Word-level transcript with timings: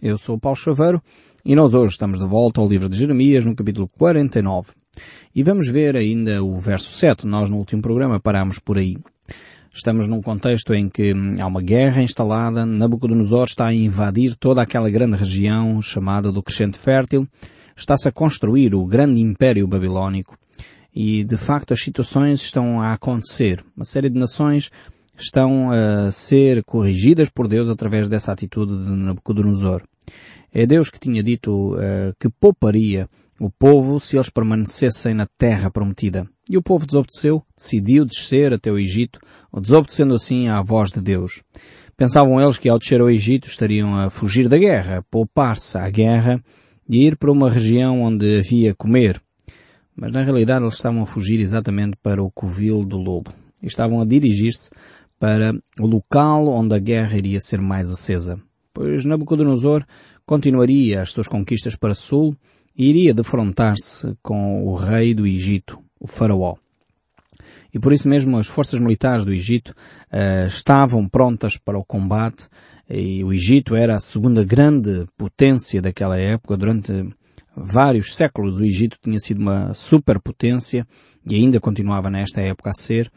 Eu 0.00 0.16
sou 0.16 0.38
Paulo 0.38 0.56
Chaveiro 0.56 1.02
e 1.44 1.56
nós 1.56 1.74
hoje 1.74 1.94
estamos 1.94 2.20
de 2.20 2.24
volta 2.24 2.60
ao 2.60 2.68
livro 2.68 2.88
de 2.88 2.96
Jeremias 2.96 3.44
no 3.44 3.56
capítulo 3.56 3.88
49. 3.88 4.70
E 5.34 5.42
vamos 5.42 5.66
ver 5.66 5.96
ainda 5.96 6.40
o 6.40 6.56
verso 6.56 6.94
7. 6.94 7.26
Nós 7.26 7.50
no 7.50 7.56
último 7.56 7.82
programa 7.82 8.20
parámos 8.20 8.60
por 8.60 8.78
aí. 8.78 8.96
Estamos 9.74 10.06
num 10.06 10.22
contexto 10.22 10.72
em 10.72 10.88
que 10.88 11.12
há 11.40 11.46
uma 11.48 11.60
guerra 11.60 12.00
instalada, 12.00 12.64
Nabucodonosor 12.64 13.46
está 13.46 13.66
a 13.66 13.74
invadir 13.74 14.36
toda 14.36 14.62
aquela 14.62 14.88
grande 14.88 15.16
região 15.16 15.82
chamada 15.82 16.30
do 16.30 16.44
Crescente 16.44 16.78
Fértil, 16.78 17.26
está-se 17.76 18.06
a 18.06 18.12
construir 18.12 18.76
o 18.76 18.86
grande 18.86 19.20
império 19.20 19.66
babilónico 19.66 20.38
e 20.94 21.24
de 21.24 21.36
facto 21.36 21.74
as 21.74 21.80
situações 21.80 22.40
estão 22.40 22.80
a 22.80 22.92
acontecer. 22.92 23.64
Uma 23.76 23.84
série 23.84 24.08
de 24.08 24.18
nações 24.18 24.70
estão 25.18 25.72
a 25.72 26.12
ser 26.12 26.62
corrigidas 26.62 27.28
por 27.28 27.48
Deus 27.48 27.68
através 27.68 28.08
dessa 28.08 28.30
atitude 28.30 28.76
de 28.76 28.90
Nabucodonosor. 28.90 29.82
É 30.52 30.66
Deus 30.66 30.90
que 30.90 30.98
tinha 30.98 31.22
dito 31.22 31.74
uh, 31.74 32.14
que 32.18 32.28
pouparia 32.28 33.08
o 33.38 33.50
povo 33.50 34.00
se 34.00 34.16
eles 34.16 34.30
permanecessem 34.30 35.14
na 35.14 35.26
terra 35.26 35.70
prometida. 35.70 36.26
E 36.50 36.56
o 36.56 36.62
povo 36.62 36.86
desobedeceu, 36.86 37.42
decidiu 37.56 38.04
descer 38.04 38.52
até 38.52 38.70
o 38.70 38.78
Egito, 38.78 39.20
desobedecendo 39.60 40.14
assim 40.14 40.48
à 40.48 40.62
voz 40.62 40.90
de 40.90 41.00
Deus. 41.00 41.42
Pensavam 41.96 42.40
eles 42.40 42.58
que 42.58 42.68
ao 42.68 42.78
descer 42.78 43.00
ao 43.00 43.10
Egito 43.10 43.48
estariam 43.48 43.96
a 43.96 44.10
fugir 44.10 44.48
da 44.48 44.56
guerra, 44.56 45.04
poupar-se 45.10 45.76
à 45.76 45.88
guerra 45.90 46.42
e 46.88 47.06
ir 47.06 47.16
para 47.16 47.30
uma 47.30 47.50
região 47.50 48.02
onde 48.02 48.38
havia 48.38 48.74
comer. 48.74 49.20
Mas 49.94 50.12
na 50.12 50.22
realidade 50.22 50.64
eles 50.64 50.74
estavam 50.74 51.02
a 51.02 51.06
fugir 51.06 51.40
exatamente 51.40 51.96
para 52.02 52.22
o 52.22 52.30
covil 52.30 52.84
do 52.84 52.96
lobo. 52.96 53.32
E 53.62 53.66
estavam 53.66 54.00
a 54.00 54.04
dirigir-se 54.04 54.70
para 55.18 55.52
o 55.80 55.86
local 55.86 56.48
onde 56.48 56.74
a 56.74 56.78
guerra 56.78 57.16
iria 57.18 57.40
ser 57.40 57.60
mais 57.60 57.90
acesa. 57.90 58.40
Pois 58.72 59.04
Nabucodonosor 59.04 59.84
continuaria 60.28 61.00
as 61.00 61.10
suas 61.10 61.26
conquistas 61.26 61.74
para 61.74 61.94
sul 61.94 62.36
e 62.76 62.90
iria 62.90 63.14
defrontar-se 63.14 64.14
com 64.22 64.62
o 64.62 64.74
rei 64.74 65.14
do 65.14 65.26
Egito, 65.26 65.78
o 65.98 66.06
faraó. 66.06 66.56
E 67.72 67.78
por 67.78 67.94
isso 67.94 68.06
mesmo 68.06 68.36
as 68.36 68.46
forças 68.46 68.78
militares 68.78 69.24
do 69.24 69.32
Egito 69.32 69.70
uh, 69.70 70.46
estavam 70.46 71.08
prontas 71.08 71.56
para 71.56 71.78
o 71.78 71.84
combate 71.84 72.46
e 72.90 73.24
o 73.24 73.32
Egito 73.32 73.74
era 73.74 73.96
a 73.96 74.00
segunda 74.00 74.44
grande 74.44 75.06
potência 75.16 75.80
daquela 75.80 76.18
época. 76.18 76.58
Durante 76.58 76.92
vários 77.56 78.14
séculos 78.14 78.58
o 78.58 78.64
Egito 78.64 78.98
tinha 79.02 79.18
sido 79.18 79.40
uma 79.40 79.72
superpotência 79.72 80.86
e 81.24 81.36
ainda 81.36 81.58
continuava 81.58 82.10
nesta 82.10 82.42
época 82.42 82.68
a 82.68 82.74
ser. 82.74 83.10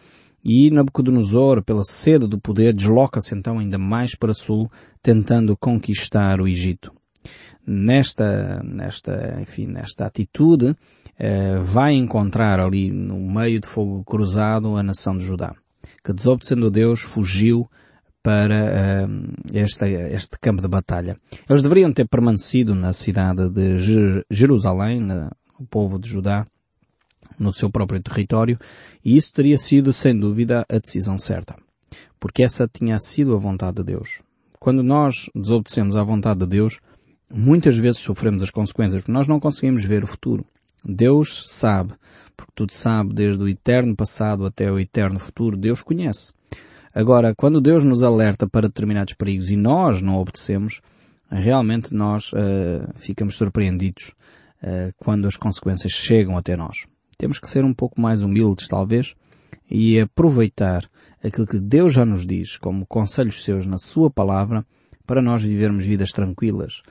E 0.44 0.72
Nabucodonosor, 0.72 1.62
pela 1.62 1.84
sede 1.84 2.26
do 2.26 2.40
poder, 2.40 2.74
desloca-se 2.74 3.36
então 3.36 3.60
ainda 3.60 3.78
mais 3.78 4.16
para 4.16 4.34
sul, 4.34 4.72
tentando 5.04 5.58
conquistar 5.58 6.40
o 6.40 6.48
Egito. 6.48 7.01
Nesta, 7.66 8.62
nesta, 8.64 9.38
enfim, 9.40 9.68
nesta 9.68 10.06
atitude, 10.06 10.76
eh, 11.18 11.60
vai 11.60 11.94
encontrar 11.94 12.60
ali 12.60 12.92
no 12.92 13.20
meio 13.20 13.60
de 13.60 13.68
fogo 13.68 14.04
cruzado 14.04 14.76
a 14.76 14.84
nação 14.84 15.18
de 15.18 15.24
Judá, 15.24 15.54
que 16.04 16.12
desobedecendo 16.12 16.68
a 16.68 16.70
Deus 16.70 17.02
fugiu 17.02 17.70
para 18.24 18.56
eh, 18.56 19.08
este, 19.54 19.86
este 19.86 20.40
campo 20.40 20.62
de 20.62 20.68
batalha. 20.68 21.16
Eles 21.50 21.62
deveriam 21.62 21.94
ter 21.94 22.08
permanecido 22.08 22.74
na 22.74 22.94
cidade 22.94 23.50
de 23.50 23.78
Jerusalém, 24.30 25.02
o 25.60 25.66
povo 25.66 26.00
de 26.00 26.10
Judá, 26.10 26.46
no 27.38 27.52
seu 27.52 27.70
próprio 27.70 28.02
território, 28.02 28.60
e 29.04 29.18
isso 29.18 29.34
teria 29.34 29.58
sido, 29.58 29.94
sem 29.94 30.18
dúvida, 30.18 30.66
a 30.70 30.78
decisão 30.78 31.18
certa. 31.18 31.56
Porque 32.20 32.44
essa 32.44 32.68
tinha 32.68 33.00
sido 33.00 33.36
a 33.36 33.40
vontade 33.40 33.78
de 33.78 33.84
Deus. 33.84 34.22
Quando 34.60 34.84
nós 34.84 35.28
desobedecemos 35.36 35.96
à 35.96 36.04
vontade 36.04 36.42
de 36.42 36.46
Deus, 36.46 36.80
muitas 37.34 37.78
vezes 37.78 38.02
sofremos 38.02 38.44
as 38.44 38.50
consequências, 38.50 39.02
porque 39.02 39.12
nós 39.12 39.28
não 39.28 39.40
conseguimos 39.40 39.86
ver 39.86 40.04
o 40.04 40.08
futuro. 40.08 40.46
Deus 40.84 41.44
sabe, 41.48 41.94
porque 42.36 42.52
tudo 42.56 42.72
sabe, 42.72 43.14
desde 43.14 43.44
o 43.44 43.48
eterno 43.48 43.96
passado 43.96 44.46
até 44.46 44.72
o 44.72 44.80
eterno 44.80 45.20
futuro, 45.20 45.56
Deus 45.56 45.82
conhece. 45.82 46.34
Agora, 46.94 47.34
quando 47.36 47.62
Deus 47.62 47.84
nos 47.84 48.04
alerta 48.04 48.48
para 48.48 48.68
determinados 48.68 49.14
perigos 49.14 49.50
e 49.50 49.56
nós 49.56 50.02
não 50.02 50.16
obedecemos, 50.16 50.82
realmente 51.30 51.94
nós 51.94 52.34
uh, 52.34 52.92
ficamos 52.96 53.36
surpreendidos 53.36 54.12
uh, 54.62 54.94
quando 54.98 55.28
as 55.28 55.38
consequências 55.38 55.94
chegam 55.94 56.38
até 56.38 56.58
nós. 56.58 56.86
Temos 57.18 57.40
que 57.40 57.48
ser 57.48 57.64
um 57.64 57.74
pouco 57.74 58.02
mais 58.02 58.24
humildes, 58.24 58.68
talvez, 58.68 59.16
e 59.70 60.00
aproveitar 60.00 60.90
aquilo 61.24 61.48
que 61.48 61.60
Deus 61.60 61.94
já 61.94 62.06
nos 62.06 62.26
diz 62.26 62.58
como 62.58 62.86
conselhos 62.86 63.44
seus 63.44 63.66
na 63.66 63.78
sua 63.78 64.10
palavra 64.10 64.66
para 65.06 65.22
nós 65.22 65.44
vivermos 65.44 65.86
vidas 65.86 66.12
tranquilas. 66.12 66.82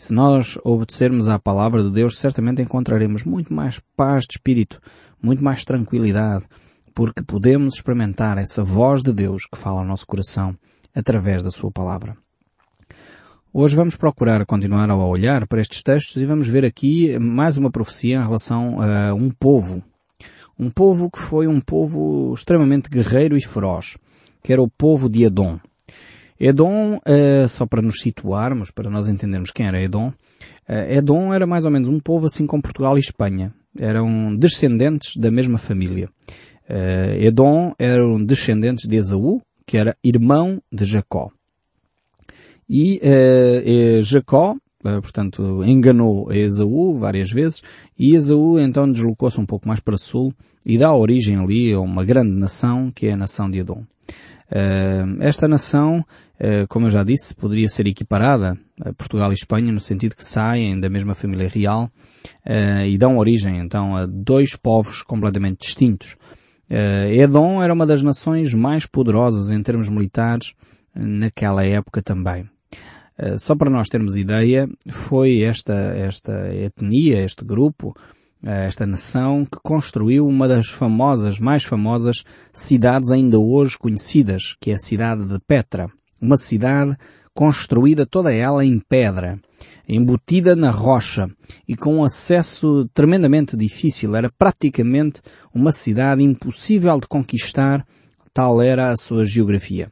E 0.00 0.02
se 0.02 0.14
nós 0.14 0.58
obedecermos 0.64 1.28
à 1.28 1.38
palavra 1.38 1.84
de 1.84 1.90
Deus, 1.90 2.18
certamente 2.18 2.62
encontraremos 2.62 3.22
muito 3.22 3.52
mais 3.52 3.82
paz 3.94 4.24
de 4.24 4.38
espírito, 4.38 4.80
muito 5.22 5.44
mais 5.44 5.62
tranquilidade, 5.62 6.46
porque 6.94 7.22
podemos 7.22 7.74
experimentar 7.74 8.38
essa 8.38 8.64
voz 8.64 9.02
de 9.02 9.12
Deus 9.12 9.42
que 9.44 9.58
fala 9.58 9.80
ao 9.80 9.86
nosso 9.86 10.06
coração 10.06 10.56
através 10.94 11.42
da 11.42 11.50
sua 11.50 11.70
palavra. 11.70 12.16
Hoje 13.52 13.76
vamos 13.76 13.94
procurar 13.94 14.46
continuar 14.46 14.88
a 14.88 14.96
olhar 14.96 15.46
para 15.46 15.60
estes 15.60 15.82
textos 15.82 16.16
e 16.16 16.24
vamos 16.24 16.48
ver 16.48 16.64
aqui 16.64 17.18
mais 17.18 17.58
uma 17.58 17.70
profecia 17.70 18.16
em 18.16 18.24
relação 18.24 18.78
a 18.80 19.12
um 19.12 19.28
povo. 19.28 19.84
Um 20.58 20.70
povo 20.70 21.10
que 21.10 21.18
foi 21.18 21.46
um 21.46 21.60
povo 21.60 22.32
extremamente 22.32 22.88
guerreiro 22.88 23.36
e 23.36 23.42
feroz, 23.42 23.98
que 24.42 24.50
era 24.50 24.62
o 24.62 24.70
povo 24.70 25.10
de 25.10 25.24
Edom. 25.24 25.60
Edom, 26.40 26.98
eh, 27.04 27.46
só 27.46 27.66
para 27.66 27.82
nos 27.82 28.00
situarmos, 28.00 28.70
para 28.70 28.88
nós 28.88 29.06
entendermos 29.08 29.50
quem 29.50 29.66
era 29.66 29.82
Edom, 29.82 30.10
eh, 30.66 30.96
Edom 30.96 31.34
era 31.34 31.46
mais 31.46 31.66
ou 31.66 31.70
menos 31.70 31.86
um 31.86 32.00
povo 32.00 32.24
assim 32.24 32.46
como 32.46 32.62
Portugal 32.62 32.96
e 32.96 33.00
Espanha. 33.00 33.52
Eram 33.78 34.34
descendentes 34.34 35.16
da 35.16 35.30
mesma 35.30 35.58
família. 35.58 36.08
Eh, 36.66 37.26
Edom 37.26 37.74
eram 37.78 38.24
descendentes 38.24 38.88
de 38.88 38.96
Esaú, 38.96 39.42
que 39.66 39.76
era 39.76 39.94
irmão 40.02 40.62
de 40.72 40.86
Jacó. 40.86 41.30
E 42.66 43.00
Jacó, 44.02 44.56
portanto, 44.80 45.62
enganou 45.64 46.32
Esaú 46.32 46.96
várias 46.96 47.30
vezes 47.30 47.62
e 47.98 48.14
Esaú 48.14 48.60
então 48.60 48.90
deslocou-se 48.90 49.40
um 49.40 49.44
pouco 49.44 49.66
mais 49.66 49.80
para 49.80 49.98
sul 49.98 50.32
e 50.64 50.78
dá 50.78 50.94
origem 50.94 51.36
ali 51.36 51.72
a 51.72 51.80
uma 51.80 52.04
grande 52.04 52.30
nação 52.30 52.90
que 52.94 53.08
é 53.08 53.12
a 53.12 53.16
nação 53.16 53.50
de 53.50 53.58
Edom. 53.58 53.84
Uh, 54.50 55.16
esta 55.20 55.46
nação, 55.46 56.04
como 56.68 56.86
eu 56.86 56.90
já 56.90 57.04
disse, 57.04 57.34
poderia 57.34 57.68
ser 57.68 57.86
equiparada 57.86 58.58
a 58.80 58.92
Portugal 58.94 59.30
e 59.30 59.34
Espanha 59.34 59.70
no 59.70 59.78
sentido 59.78 60.16
que 60.16 60.24
saem 60.24 60.80
da 60.80 60.88
mesma 60.88 61.14
família 61.14 61.46
real 61.46 61.90
e 62.88 62.96
dão 62.96 63.18
origem 63.18 63.58
então 63.58 63.94
a 63.94 64.06
dois 64.06 64.56
povos 64.56 65.02
completamente 65.02 65.66
distintos. 65.66 66.16
Edom 67.12 67.62
era 67.62 67.74
uma 67.74 67.84
das 67.84 68.02
nações 68.02 68.54
mais 68.54 68.86
poderosas 68.86 69.50
em 69.50 69.62
termos 69.62 69.90
militares 69.90 70.54
naquela 70.94 71.62
época 71.62 72.00
também. 72.00 72.48
Eh, 73.20 73.36
só 73.36 73.54
para 73.54 73.68
nós 73.68 73.88
termos 73.88 74.16
ideia, 74.16 74.66
foi 74.88 75.42
esta, 75.42 75.74
esta 75.74 76.54
etnia, 76.54 77.22
este 77.22 77.44
grupo, 77.44 77.94
eh, 77.94 78.19
esta 78.42 78.86
nação 78.86 79.44
que 79.44 79.58
construiu 79.62 80.26
uma 80.26 80.48
das 80.48 80.68
famosas, 80.68 81.38
mais 81.38 81.64
famosas 81.64 82.24
cidades 82.52 83.10
ainda 83.10 83.38
hoje 83.38 83.76
conhecidas, 83.78 84.54
que 84.60 84.70
é 84.70 84.74
a 84.74 84.78
cidade 84.78 85.26
de 85.26 85.38
Petra. 85.46 85.88
Uma 86.20 86.36
cidade 86.36 86.96
construída 87.34 88.06
toda 88.06 88.32
ela 88.32 88.64
em 88.64 88.78
pedra, 88.78 89.38
embutida 89.88 90.56
na 90.56 90.70
rocha 90.70 91.28
e 91.66 91.76
com 91.76 91.96
um 91.96 92.04
acesso 92.04 92.88
tremendamente 92.92 93.56
difícil. 93.56 94.16
Era 94.16 94.30
praticamente 94.30 95.20
uma 95.54 95.72
cidade 95.72 96.22
impossível 96.22 96.98
de 96.98 97.06
conquistar, 97.06 97.84
tal 98.32 98.60
era 98.60 98.90
a 98.90 98.96
sua 98.96 99.24
geografia. 99.24 99.90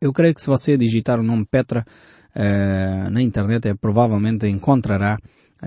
Eu 0.00 0.12
creio 0.12 0.34
que 0.34 0.40
se 0.40 0.46
você 0.46 0.76
digitar 0.76 1.18
o 1.18 1.22
nome 1.22 1.46
Petra 1.50 1.84
uh, 2.34 3.10
na 3.10 3.22
internet, 3.22 3.68
é, 3.68 3.74
provavelmente 3.74 4.46
encontrará 4.46 5.18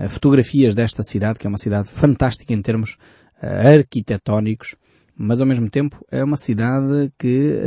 fotografias 0.08 0.74
desta 0.74 1.02
cidade, 1.02 1.38
que 1.38 1.46
é 1.46 1.48
uma 1.48 1.58
cidade 1.58 1.88
fantástica 1.88 2.52
em 2.52 2.62
termos 2.62 2.96
uh, 3.42 3.76
arquitetónicos, 3.76 4.76
mas 5.16 5.40
ao 5.40 5.46
mesmo 5.46 5.68
tempo 5.68 6.04
é 6.10 6.24
uma 6.24 6.36
cidade 6.36 7.12
que 7.18 7.58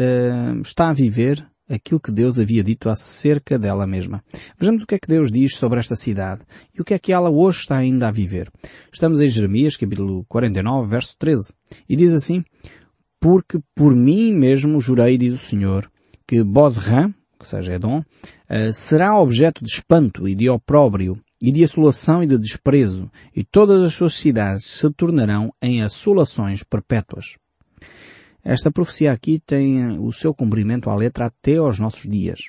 está 0.64 0.90
a 0.90 0.94
viver 0.94 1.46
aquilo 1.70 2.00
que 2.00 2.12
Deus 2.12 2.40
havia 2.40 2.64
dito 2.64 2.90
acerca 2.90 3.58
dela 3.58 3.88
mesma. 3.88 4.24
Vejamos 4.58 4.84
o 4.84 4.88
que 4.88 4.96
é 4.96 5.00
que 5.00 5.08
Deus 5.08 5.32
diz 5.32 5.56
sobre 5.56 5.80
esta 5.80 5.96
cidade 5.96 6.42
e 6.74 6.82
o 6.82 6.84
que 6.84 6.94
é 6.94 7.00
que 7.00 7.14
ela 7.14 7.30
hoje 7.30 7.60
está 7.60 7.78
ainda 7.78 8.08
a 8.08 8.12
viver. 8.12 8.52
Estamos 8.92 9.22
em 9.22 9.28
Jeremias, 9.28 9.78
capítulo 9.78 10.26
49, 10.28 10.90
verso 10.90 11.16
13, 11.18 11.54
e 11.88 11.96
diz 11.96 12.14
assim, 12.14 12.44
Porque 13.20 13.60
por 13.76 13.96
mim 13.96 14.34
mesmo 14.34 14.82
jurei, 14.82 15.18
diz 15.18 15.34
o 15.34 15.38
Senhor, 15.38 15.90
que 16.28 16.44
Bozrã, 16.44 17.14
que 17.40 17.48
seja 17.48 17.74
Edom, 17.74 18.04
eh, 18.48 18.72
será 18.72 19.20
objeto 19.20 19.64
de 19.64 19.70
espanto 19.70 20.28
e 20.28 20.36
de 20.36 20.50
opróbrio 20.50 21.20
e 21.44 21.52
de 21.52 21.62
assolação 21.62 22.24
e 22.24 22.26
de 22.26 22.40
desprezo, 22.40 23.12
e 23.36 23.44
todas 23.44 23.84
as 23.84 23.94
suas 23.94 24.14
cidades 24.14 24.64
se 24.64 24.90
tornarão 24.92 25.54
em 25.62 25.84
assolações 25.84 26.64
perpétuas. 26.64 27.36
Esta 28.42 28.72
profecia 28.72 29.12
aqui 29.12 29.42
tem 29.46 30.00
o 30.00 30.10
seu 30.14 30.34
cumprimento 30.34 30.90
à 30.90 30.96
letra 30.96 31.26
até 31.26 31.58
aos 31.58 31.80
nossos 31.80 32.10
dias. 32.10 32.46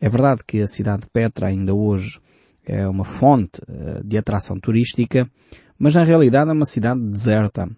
É 0.00 0.08
verdade 0.08 0.42
que 0.44 0.60
a 0.60 0.66
cidade 0.66 1.02
de 1.02 1.08
Petra 1.08 1.46
ainda 1.46 1.72
hoje 1.72 2.18
é 2.64 2.84
uma 2.88 3.04
fonte 3.04 3.60
eh, 3.68 4.02
de 4.04 4.18
atração 4.18 4.58
turística, 4.58 5.30
mas 5.78 5.94
na 5.94 6.02
realidade 6.02 6.50
é 6.50 6.52
uma 6.52 6.66
cidade 6.66 7.00
deserta. 7.00 7.70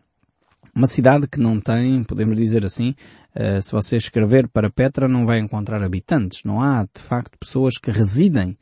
Uma 0.75 0.87
cidade 0.87 1.29
que 1.29 1.39
não 1.39 1.61
tem, 1.61 2.03
podemos 2.05 2.35
dizer 2.35 2.65
assim, 2.65 2.95
eh, 3.35 3.61
se 3.61 3.71
você 3.71 3.97
escrever 3.97 4.49
para 4.49 4.71
Petra 4.71 5.07
não 5.09 5.27
vai 5.27 5.41
encontrar 5.41 5.85
habitantes. 5.85 6.43
Não 6.43 6.63
há, 6.63 6.85
de 6.85 7.03
facto, 7.03 7.37
pessoas 7.39 7.77
que 7.77 7.91
residem 7.91 8.57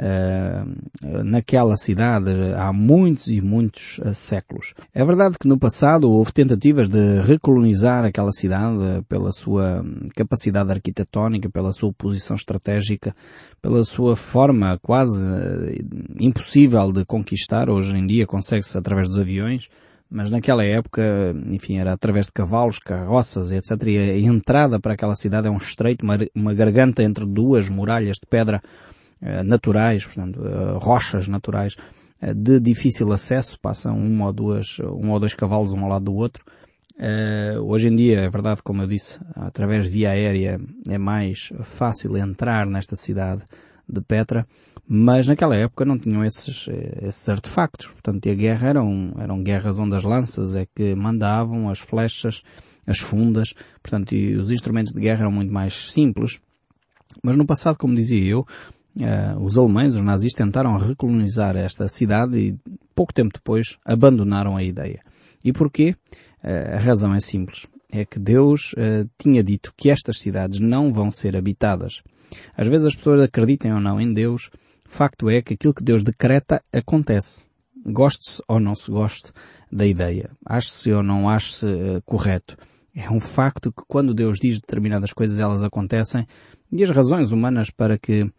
uh, 0.00 1.22
naquela 1.24 1.76
cidade 1.76 2.30
há 2.56 2.72
muitos 2.72 3.28
e 3.28 3.40
muitos 3.40 3.98
uh, 3.98 4.14
séculos. 4.14 4.74
É 4.94 5.04
verdade 5.04 5.36
que 5.38 5.46
no 5.46 5.58
passado 5.58 6.10
houve 6.10 6.32
tentativas 6.32 6.88
de 6.88 7.20
recolonizar 7.22 8.04
aquela 8.04 8.32
cidade 8.32 9.04
pela 9.08 9.30
sua 9.30 9.84
capacidade 10.16 10.70
arquitetónica, 10.70 11.50
pela 11.50 11.72
sua 11.72 11.92
posição 11.92 12.36
estratégica, 12.36 13.14
pela 13.60 13.84
sua 13.84 14.16
forma 14.16 14.78
quase 14.82 15.28
uh, 15.30 16.14
impossível 16.18 16.90
de 16.90 17.04
conquistar. 17.04 17.68
Hoje 17.68 17.96
em 17.96 18.06
dia 18.06 18.26
consegue-se 18.26 18.76
através 18.76 19.08
dos 19.08 19.18
aviões, 19.18 19.68
mas 20.10 20.28
naquela 20.28 20.64
época, 20.64 21.02
enfim, 21.48 21.76
era 21.78 21.92
através 21.92 22.26
de 22.26 22.32
cavalos, 22.32 22.78
carroças, 22.80 23.52
etc. 23.52 23.70
E 23.86 23.98
a 23.98 24.18
entrada 24.18 24.80
para 24.80 24.94
aquela 24.94 25.14
cidade 25.14 25.46
é 25.46 25.50
um 25.50 25.56
estreito, 25.56 26.04
uma, 26.34 26.54
garganta 26.54 27.02
entre 27.02 27.24
duas 27.24 27.68
muralhas 27.68 28.16
de 28.16 28.26
pedra 28.28 28.60
eh, 28.60 28.99
naturais, 29.44 30.04
portanto, 30.04 30.40
eh, 30.46 30.78
rochas 30.78 31.28
naturais 31.28 31.76
eh, 32.20 32.34
de 32.34 32.58
difícil 32.60 33.12
acesso, 33.12 33.58
passam 33.60 33.96
um 33.96 34.22
ou 34.22 34.32
duas, 34.32 34.78
um 34.80 35.10
ou 35.10 35.20
dois 35.20 35.34
cavalos 35.34 35.72
um 35.72 35.82
ao 35.82 35.88
lado 35.88 36.06
do 36.06 36.14
outro. 36.14 36.44
hoje 37.62 37.88
em 37.88 37.96
dia, 37.96 38.20
é 38.20 38.30
verdade, 38.30 38.62
como 38.62 38.82
eu 38.82 38.86
disse, 38.86 39.20
através 39.34 39.84
de 39.84 39.90
via 39.90 40.10
aérea 40.10 40.60
é 40.88 40.98
mais 40.98 41.50
fácil 41.62 42.16
entrar 42.16 42.66
nesta 42.66 42.94
cidade 42.94 43.42
de 43.88 44.00
Petra, 44.02 44.46
mas 44.86 45.26
naquela 45.26 45.56
época 45.56 45.84
não 45.84 45.98
tinham 45.98 46.24
esses, 46.24 46.68
esses 47.02 47.28
artefactos. 47.28 47.86
Portanto, 47.86 48.28
a 48.28 48.34
guerra 48.34 48.68
eram, 48.68 49.14
eram 49.18 49.42
guerras 49.42 49.78
onde 49.78 49.96
as 49.96 50.04
lanças 50.04 50.54
é 50.54 50.66
que 50.74 50.94
mandavam, 50.94 51.70
as 51.70 51.78
flechas, 51.78 52.42
as 52.86 52.98
fundas, 52.98 53.54
portanto, 53.82 54.14
e 54.14 54.34
os 54.36 54.50
instrumentos 54.50 54.92
de 54.92 55.00
guerra 55.00 55.22
eram 55.22 55.32
muito 55.32 55.52
mais 55.52 55.74
simples. 55.92 56.40
Mas 57.22 57.36
no 57.36 57.46
passado, 57.46 57.78
como 57.78 57.94
dizia 57.94 58.24
eu, 58.24 58.46
Uh, 58.96 59.40
os 59.42 59.56
alemães, 59.56 59.94
os 59.94 60.02
nazis, 60.02 60.32
tentaram 60.32 60.76
recolonizar 60.76 61.56
esta 61.56 61.88
cidade 61.88 62.38
e 62.38 62.58
pouco 62.94 63.14
tempo 63.14 63.30
depois 63.32 63.78
abandonaram 63.84 64.56
a 64.56 64.62
ideia. 64.62 65.00
E 65.44 65.52
porquê? 65.52 65.94
Uh, 66.42 66.74
a 66.74 66.78
razão 66.78 67.14
é 67.14 67.20
simples. 67.20 67.66
É 67.90 68.04
que 68.04 68.18
Deus 68.18 68.72
uh, 68.72 69.08
tinha 69.18 69.42
dito 69.42 69.72
que 69.76 69.90
estas 69.90 70.18
cidades 70.18 70.60
não 70.60 70.92
vão 70.92 71.10
ser 71.10 71.36
habitadas. 71.36 72.02
Às 72.56 72.68
vezes 72.68 72.88
as 72.88 72.94
pessoas 72.94 73.22
acreditem 73.22 73.72
ou 73.72 73.80
não 73.80 74.00
em 74.00 74.12
Deus, 74.12 74.50
facto 74.84 75.30
é 75.30 75.40
que 75.40 75.54
aquilo 75.54 75.74
que 75.74 75.84
Deus 75.84 76.02
decreta 76.02 76.60
acontece. 76.72 77.42
Goste-se 77.86 78.42
ou 78.46 78.60
não 78.60 78.74
se 78.74 78.90
goste 78.90 79.32
da 79.72 79.86
ideia. 79.86 80.30
Ache-se 80.44 80.92
ou 80.92 81.02
não 81.02 81.28
ache-se 81.28 81.66
correto. 82.04 82.56
É 82.94 83.10
um 83.10 83.20
facto 83.20 83.72
que 83.72 83.82
quando 83.86 84.12
Deus 84.12 84.38
diz 84.38 84.60
determinadas 84.60 85.12
coisas 85.12 85.38
elas 85.38 85.62
acontecem 85.62 86.26
e 86.72 86.82
as 86.82 86.90
razões 86.90 87.30
humanas 87.32 87.70
para 87.70 87.98
que 87.98 88.22
uh, 88.22 88.32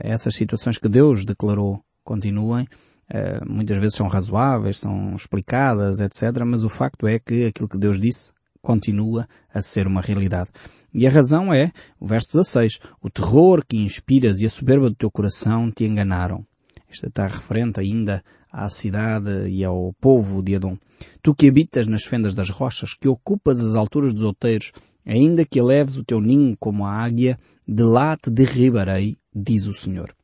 essas 0.00 0.34
situações 0.34 0.78
que 0.78 0.88
Deus 0.88 1.24
declarou 1.24 1.82
continuem, 2.04 2.64
uh, 2.64 3.50
muitas 3.50 3.78
vezes 3.78 3.96
são 3.96 4.08
razoáveis, 4.08 4.78
são 4.78 5.14
explicadas, 5.14 6.00
etc. 6.00 6.44
Mas 6.44 6.64
o 6.64 6.68
facto 6.68 7.06
é 7.06 7.18
que 7.18 7.46
aquilo 7.46 7.68
que 7.68 7.78
Deus 7.78 8.00
disse 8.00 8.32
continua 8.60 9.26
a 9.52 9.62
ser 9.62 9.86
uma 9.86 10.00
realidade. 10.00 10.50
E 10.92 11.06
a 11.06 11.10
razão 11.10 11.52
é, 11.52 11.70
o 11.98 12.06
verso 12.06 12.28
16, 12.32 12.80
o 13.00 13.08
terror 13.08 13.64
que 13.66 13.76
inspiras 13.76 14.40
e 14.40 14.46
a 14.46 14.50
soberba 14.50 14.90
do 14.90 14.96
teu 14.96 15.10
coração 15.10 15.70
te 15.70 15.84
enganaram. 15.84 16.44
Isto 16.90 17.06
está 17.06 17.26
referente 17.26 17.80
ainda 17.80 18.22
à 18.50 18.68
cidade 18.68 19.48
e 19.48 19.64
ao 19.64 19.92
povo 20.00 20.42
de 20.42 20.56
Adão. 20.56 20.78
Tu 21.22 21.34
que 21.34 21.48
habitas 21.48 21.86
nas 21.86 22.04
fendas 22.04 22.34
das 22.34 22.50
rochas, 22.50 22.94
que 22.94 23.08
ocupas 23.08 23.60
as 23.60 23.74
alturas 23.74 24.12
dos 24.12 24.22
outeiros, 24.22 24.72
Ainda 25.08 25.42
que 25.46 25.58
eleves 25.58 25.96
o 25.96 26.04
teu 26.04 26.20
ninho 26.20 26.54
como 26.58 26.84
a 26.84 26.92
águia, 26.92 27.38
de 27.66 27.82
lá 27.82 28.14
te 28.14 28.28
derribarei, 28.28 29.16
diz 29.34 29.66
o 29.66 29.72
Senhor. 29.72 30.14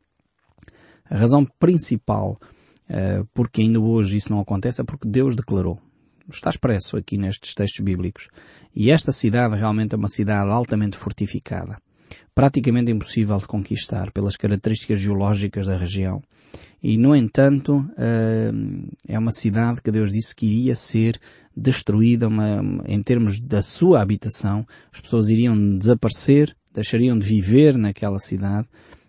A 1.09 1.17
razão 1.17 1.47
principal 1.59 2.37
uh, 2.91 3.27
porque 3.33 3.63
ainda 3.63 3.81
hoje 3.81 4.19
isso 4.19 4.31
não 4.31 4.41
acontece 4.41 4.83
é 4.83 4.85
porque 4.85 5.09
Deus 5.09 5.35
declarou. 5.35 5.81
Está 6.29 6.51
expresso 6.51 6.99
aqui 6.99 7.17
nestes 7.17 7.55
textos 7.55 7.83
bíblicos. 7.83 8.29
E 8.77 8.91
esta 8.91 9.11
cidade 9.11 9.57
realmente 9.57 9.95
é 9.95 9.99
uma 9.99 10.09
cidade 10.09 10.51
altamente 10.51 10.99
fortificada. 10.99 11.79
Praticamente 12.35 12.93
impossível 12.93 13.39
de 13.39 13.47
conquistar 13.47 14.13
pelas 14.13 14.37
características 14.37 15.01
geológicas 15.01 15.67
da 15.67 15.79
região. 15.79 16.23
E, 16.87 16.99
no 16.99 17.17
entanto, 17.17 17.79
uh, 17.79 18.95
é 19.09 19.19
uma 19.19 19.33
cidade 19.33 19.81
que 19.81 19.91
Deus 19.91 20.13
disse 20.13 20.37
que 20.37 20.45
iria 20.45 20.75
ser 20.75 21.19
destruída 21.57 22.29
uma, 22.29 22.63
em 22.85 23.03
termos 23.03 23.41
da 23.41 23.63
sua 23.63 24.03
habitação, 24.03 24.67
as 24.93 25.01
pessoas 25.01 25.31
iriam 25.31 25.79
desaparecer, 25.79 26.55
deixariam 26.75 27.19
de 27.19 27.27
viver 27.27 27.79
naquela 27.79 28.19
cidade 28.19 28.69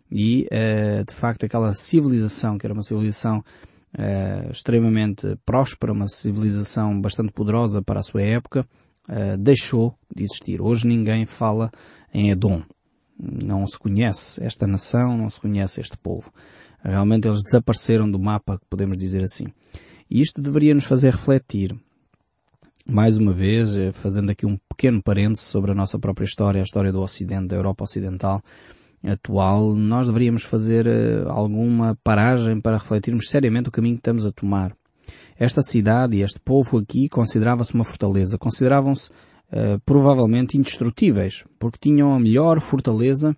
e, 0.09 0.47
uh, 0.53 1.03
de 1.03 1.13
facto, 1.13 1.45
aquela 1.45 1.73
civilização, 1.73 2.57
que 2.57 2.65
era 2.65 2.73
uma 2.73 2.81
civilização 2.81 3.39
uh, 3.39 4.49
extremamente 4.49 5.37
próspera, 5.45 5.91
uma 5.91 6.07
civilização 6.07 7.01
bastante 7.01 7.33
poderosa 7.33 7.81
para 7.81 7.99
a 7.99 8.03
sua 8.03 8.21
época, 8.21 8.65
uh, 9.09 9.37
deixou 9.37 9.97
de 10.15 10.23
existir. 10.23 10.61
Hoje 10.61 10.87
ninguém 10.87 11.25
fala 11.25 11.69
em 12.13 12.31
Edom. 12.31 12.63
Não 13.19 13.67
se 13.67 13.77
conhece 13.77 14.41
esta 14.41 14.65
nação, 14.65 15.17
não 15.17 15.29
se 15.29 15.41
conhece 15.41 15.81
este 15.81 15.97
povo. 15.97 16.31
Realmente 16.85 17.27
eles 17.27 17.41
desapareceram 17.43 18.09
do 18.09 18.19
mapa, 18.19 18.59
podemos 18.69 18.97
dizer 18.97 19.23
assim. 19.23 19.47
E 20.09 20.21
isto 20.21 20.41
deveria 20.41 20.75
nos 20.75 20.85
fazer 20.85 21.11
refletir 21.11 21.75
mais 22.87 23.17
uma 23.17 23.33
vez, 23.33 23.75
eh, 23.75 23.91
fazendo 23.91 24.29
aqui 24.29 24.45
um 24.45 24.57
pequeno 24.69 25.01
parênteses 25.01 25.47
sobre 25.47 25.71
a 25.71 25.75
nossa 25.75 25.97
própria 25.97 26.25
história, 26.25 26.61
a 26.61 26.63
história 26.63 26.91
do 26.91 27.01
Ocidente, 27.01 27.47
da 27.47 27.55
Europa 27.55 27.83
Ocidental 27.83 28.41
atual, 29.03 29.75
nós 29.75 30.05
deveríamos 30.07 30.43
fazer 30.43 30.85
eh, 30.87 31.23
alguma 31.27 31.97
paragem 32.03 32.61
para 32.61 32.77
refletirmos 32.77 33.29
seriamente 33.29 33.69
o 33.69 33.71
caminho 33.71 33.95
que 33.95 34.01
estamos 34.01 34.25
a 34.25 34.31
tomar. 34.31 34.75
Esta 35.37 35.61
cidade 35.61 36.17
e 36.17 36.21
este 36.21 36.39
povo 36.39 36.77
aqui 36.77 37.09
considerava-se 37.09 37.73
uma 37.73 37.83
fortaleza, 37.83 38.37
consideravam-se 38.37 39.09
uh, 39.09 39.79
provavelmente 39.85 40.57
indestrutíveis, 40.57 41.43
porque 41.59 41.77
tinham 41.79 42.13
a 42.13 42.19
melhor 42.19 42.61
fortaleza 42.61 43.35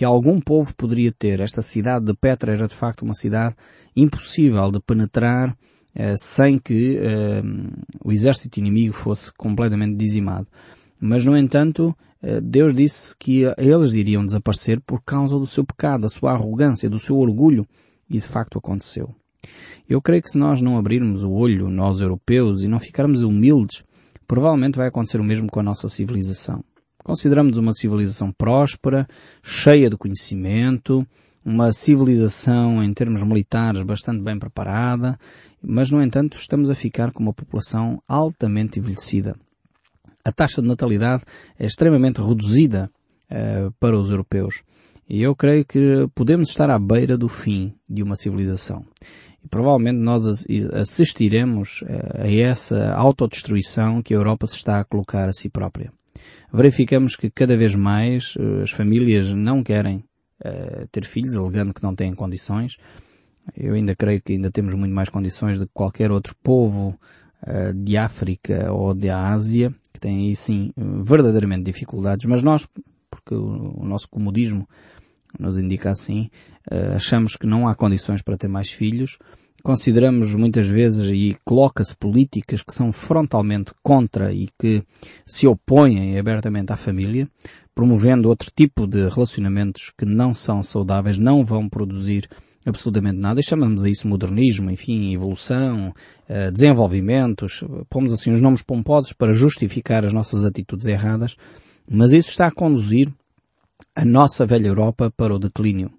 que 0.00 0.04
algum 0.06 0.40
povo 0.40 0.74
poderia 0.74 1.12
ter. 1.12 1.40
Esta 1.40 1.60
cidade 1.60 2.06
de 2.06 2.14
Petra 2.14 2.54
era 2.54 2.66
de 2.66 2.74
facto 2.74 3.02
uma 3.02 3.12
cidade 3.12 3.54
impossível 3.94 4.70
de 4.70 4.80
penetrar 4.80 5.54
eh, 5.94 6.14
sem 6.16 6.58
que 6.58 6.96
uh, 6.96 7.84
o 8.02 8.10
exército 8.10 8.58
inimigo 8.58 8.94
fosse 8.94 9.30
completamente 9.30 9.98
dizimado. 9.98 10.46
Mas, 10.98 11.26
no 11.26 11.36
entanto, 11.36 11.94
uh, 12.22 12.40
Deus 12.40 12.74
disse 12.74 13.14
que 13.14 13.42
eles 13.58 13.92
iriam 13.92 14.24
desaparecer 14.24 14.80
por 14.80 15.02
causa 15.02 15.38
do 15.38 15.46
seu 15.46 15.66
pecado, 15.66 16.00
da 16.00 16.08
sua 16.08 16.32
arrogância, 16.32 16.88
do 16.88 16.98
seu 16.98 17.16
orgulho, 17.16 17.68
e 18.08 18.14
de 18.14 18.26
facto 18.26 18.56
aconteceu. 18.56 19.14
Eu 19.86 20.00
creio 20.00 20.22
que 20.22 20.30
se 20.30 20.38
nós 20.38 20.62
não 20.62 20.78
abrirmos 20.78 21.22
o 21.22 21.30
olho, 21.30 21.68
nós 21.68 22.00
europeus, 22.00 22.62
e 22.62 22.68
não 22.68 22.80
ficarmos 22.80 23.20
humildes, 23.20 23.84
provavelmente 24.26 24.78
vai 24.78 24.88
acontecer 24.88 25.20
o 25.20 25.24
mesmo 25.24 25.50
com 25.50 25.60
a 25.60 25.62
nossa 25.62 25.90
civilização. 25.90 26.64
Consideramos 27.10 27.58
uma 27.58 27.74
civilização 27.74 28.30
próspera, 28.30 29.04
cheia 29.42 29.90
de 29.90 29.96
conhecimento, 29.96 31.04
uma 31.44 31.72
civilização 31.72 32.80
em 32.84 32.94
termos 32.94 33.20
militares 33.24 33.82
bastante 33.82 34.22
bem 34.22 34.38
preparada, 34.38 35.18
mas 35.60 35.90
no 35.90 36.00
entanto 36.00 36.36
estamos 36.36 36.70
a 36.70 36.74
ficar 36.76 37.10
com 37.10 37.20
uma 37.20 37.32
população 37.32 38.00
altamente 38.06 38.78
envelhecida. 38.78 39.34
A 40.24 40.30
taxa 40.30 40.62
de 40.62 40.68
natalidade 40.68 41.24
é 41.58 41.66
extremamente 41.66 42.20
reduzida 42.20 42.88
uh, 43.28 43.72
para 43.80 43.98
os 43.98 44.08
europeus. 44.08 44.62
E 45.08 45.20
eu 45.20 45.34
creio 45.34 45.64
que 45.64 46.06
podemos 46.14 46.50
estar 46.50 46.70
à 46.70 46.78
beira 46.78 47.18
do 47.18 47.28
fim 47.28 47.74
de 47.88 48.04
uma 48.04 48.14
civilização. 48.14 48.84
E 49.42 49.48
provavelmente 49.48 49.98
nós 49.98 50.46
assistiremos 50.74 51.82
uh, 51.82 52.22
a 52.22 52.30
essa 52.30 52.94
autodestruição 52.94 54.00
que 54.00 54.14
a 54.14 54.16
Europa 54.16 54.46
se 54.46 54.54
está 54.54 54.78
a 54.78 54.84
colocar 54.84 55.28
a 55.28 55.32
si 55.32 55.48
própria. 55.48 55.92
Verificamos 56.52 57.16
que 57.16 57.30
cada 57.30 57.56
vez 57.56 57.74
mais 57.74 58.34
uh, 58.36 58.62
as 58.62 58.70
famílias 58.70 59.32
não 59.32 59.62
querem 59.62 60.04
ter 60.90 61.04
filhos, 61.04 61.36
alegando 61.36 61.74
que 61.74 61.82
não 61.82 61.94
têm 61.94 62.14
condições, 62.14 62.78
eu 63.56 63.74
ainda 63.74 63.94
creio 63.94 64.20
que 64.20 64.32
ainda 64.32 64.50
temos 64.50 64.74
muito 64.74 64.94
mais 64.94 65.08
condições 65.08 65.58
do 65.58 65.66
que 65.66 65.72
qualquer 65.72 66.10
outro 66.10 66.34
povo 66.42 66.98
uh, 67.42 67.72
de 67.74 67.96
África 67.96 68.72
ou 68.72 68.94
de 68.94 69.10
Ásia, 69.10 69.72
que 69.92 70.00
tem 70.00 70.28
aí 70.28 70.36
sim 70.36 70.72
verdadeiramente 70.76 71.64
dificuldades, 71.64 72.26
mas 72.26 72.42
nós, 72.42 72.68
porque 73.10 73.34
o, 73.34 73.80
o 73.80 73.84
nosso 73.84 74.08
comodismo 74.08 74.68
nos 75.38 75.58
indica 75.58 75.90
assim, 75.90 76.30
uh, 76.70 76.94
achamos 76.96 77.36
que 77.36 77.46
não 77.46 77.68
há 77.68 77.74
condições 77.74 78.22
para 78.22 78.36
ter 78.36 78.48
mais 78.48 78.70
filhos, 78.70 79.18
consideramos 79.62 80.34
muitas 80.34 80.66
vezes 80.66 81.06
e 81.06 81.36
coloca-se 81.44 81.96
políticas 81.96 82.62
que 82.62 82.72
são 82.74 82.92
frontalmente 82.92 83.72
contra 83.82 84.32
e 84.32 84.48
que 84.58 84.82
se 85.26 85.46
opõem 85.46 86.18
abertamente 86.18 86.72
à 86.72 86.76
família, 86.76 87.28
promovendo 87.74 88.28
outro 88.28 88.50
tipo 88.54 88.86
de 88.86 89.08
relacionamentos 89.08 89.92
que 89.96 90.04
não 90.04 90.34
são 90.34 90.62
saudáveis, 90.62 91.18
não 91.18 91.44
vão 91.44 91.68
produzir 91.68 92.28
absolutamente 92.64 93.18
nada 93.18 93.40
e 93.40 93.44
chamamos 93.44 93.84
a 93.84 93.88
isso 93.88 94.06
modernismo, 94.06 94.70
enfim, 94.70 95.14
evolução, 95.14 95.94
uh, 96.28 96.52
desenvolvimentos, 96.52 97.64
pomos 97.88 98.12
assim 98.12 98.30
os 98.30 98.40
nomes 98.40 98.62
pomposos 98.62 99.12
para 99.12 99.32
justificar 99.32 100.04
as 100.04 100.12
nossas 100.12 100.44
atitudes 100.44 100.86
erradas, 100.86 101.36
mas 101.88 102.12
isso 102.12 102.30
está 102.30 102.46
a 102.46 102.52
conduzir 102.52 103.12
a 103.94 104.04
nossa 104.04 104.46
velha 104.46 104.68
Europa 104.68 105.12
para 105.16 105.34
o 105.34 105.38
declínio. 105.38 105.90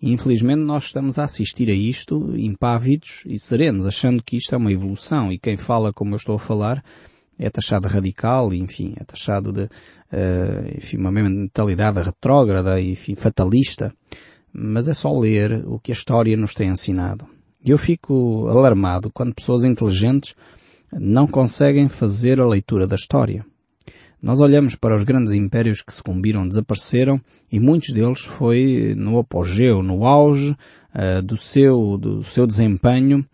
Infelizmente 0.00 0.60
nós 0.60 0.84
estamos 0.84 1.18
a 1.18 1.24
assistir 1.24 1.70
a 1.70 1.74
isto 1.74 2.36
impávidos 2.36 3.22
e 3.26 3.38
serenos, 3.38 3.86
achando 3.86 4.22
que 4.22 4.36
isto 4.36 4.54
é 4.54 4.58
uma 4.58 4.72
evolução 4.72 5.32
e 5.32 5.38
quem 5.38 5.56
fala 5.56 5.92
como 5.92 6.12
eu 6.12 6.16
estou 6.16 6.36
a 6.36 6.38
falar 6.38 6.84
é 7.38 7.50
taxado 7.50 7.88
radical, 7.88 8.52
enfim, 8.52 8.94
é 8.96 9.04
taxado 9.04 9.52
de, 9.52 9.64
uh, 9.64 10.76
enfim, 10.76 10.96
uma 10.96 11.12
mentalidade 11.12 12.00
retrógrada, 12.00 12.80
enfim, 12.80 13.14
fatalista. 13.14 13.92
Mas 14.52 14.88
é 14.88 14.94
só 14.94 15.12
ler 15.12 15.62
o 15.66 15.78
que 15.78 15.92
a 15.92 15.94
história 15.94 16.36
nos 16.36 16.54
tem 16.54 16.70
ensinado. 16.70 17.26
E 17.62 17.70
eu 17.70 17.78
fico 17.78 18.48
alarmado 18.48 19.10
quando 19.12 19.34
pessoas 19.34 19.64
inteligentes 19.64 20.34
não 20.92 21.26
conseguem 21.26 21.88
fazer 21.88 22.40
a 22.40 22.46
leitura 22.46 22.86
da 22.86 22.96
história. 22.96 23.44
Nós 24.20 24.40
olhamos 24.40 24.74
para 24.74 24.96
os 24.96 25.04
grandes 25.04 25.32
impérios 25.32 25.82
que 25.82 25.92
sucumbiram, 25.92 26.48
desapareceram, 26.48 27.20
e 27.52 27.60
muitos 27.60 27.92
deles 27.92 28.20
foi 28.20 28.94
no 28.96 29.18
apogeu, 29.18 29.82
no 29.82 30.06
auge 30.06 30.50
uh, 30.94 31.22
do, 31.22 31.36
seu, 31.36 31.98
do 31.98 32.24
seu 32.24 32.46
desempenho, 32.46 33.24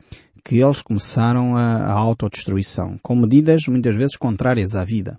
que 0.44 0.58
eles 0.58 0.82
começaram 0.82 1.56
a, 1.56 1.84
a 1.84 1.92
autodestruição, 1.92 2.96
com 3.00 3.14
medidas 3.14 3.66
muitas 3.68 3.94
vezes 3.94 4.16
contrárias 4.16 4.74
à 4.74 4.84
vida. 4.84 5.18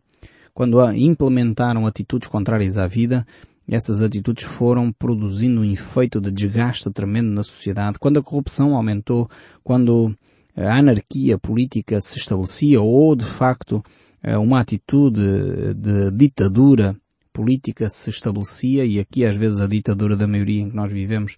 Quando 0.54 0.84
implementaram 0.94 1.88
atitudes 1.88 2.28
contrárias 2.28 2.78
à 2.78 2.86
vida, 2.86 3.26
essas 3.68 4.02
atitudes 4.02 4.44
foram 4.44 4.92
produzindo 4.92 5.62
um 5.62 5.66
efeito 5.66 6.20
de 6.20 6.30
desgaste 6.30 6.92
tremendo 6.92 7.32
na 7.32 7.44
sociedade. 7.44 7.98
Quando 7.98 8.20
a 8.20 8.24
corrupção 8.24 8.76
aumentou, 8.76 9.30
quando 9.64 10.14
a 10.56 10.78
anarquia 10.78 11.38
política 11.38 12.00
se 12.00 12.18
estabelecia 12.18 12.82
ou, 12.82 13.16
de 13.16 13.26
facto, 13.26 13.84
eh, 14.22 14.38
uma 14.38 14.60
atitude 14.60 15.74
de 15.74 16.12
ditadura 16.12 16.96
política 17.32 17.90
se 17.90 18.10
estabelecia 18.10 18.86
e 18.86 19.00
aqui 19.00 19.26
às 19.26 19.36
vezes 19.36 19.60
a 19.60 19.68
ditadura 19.68 20.16
da 20.16 20.28
maioria 20.28 20.62
em 20.62 20.70
que 20.70 20.76
nós 20.76 20.94
vivemos 20.94 21.36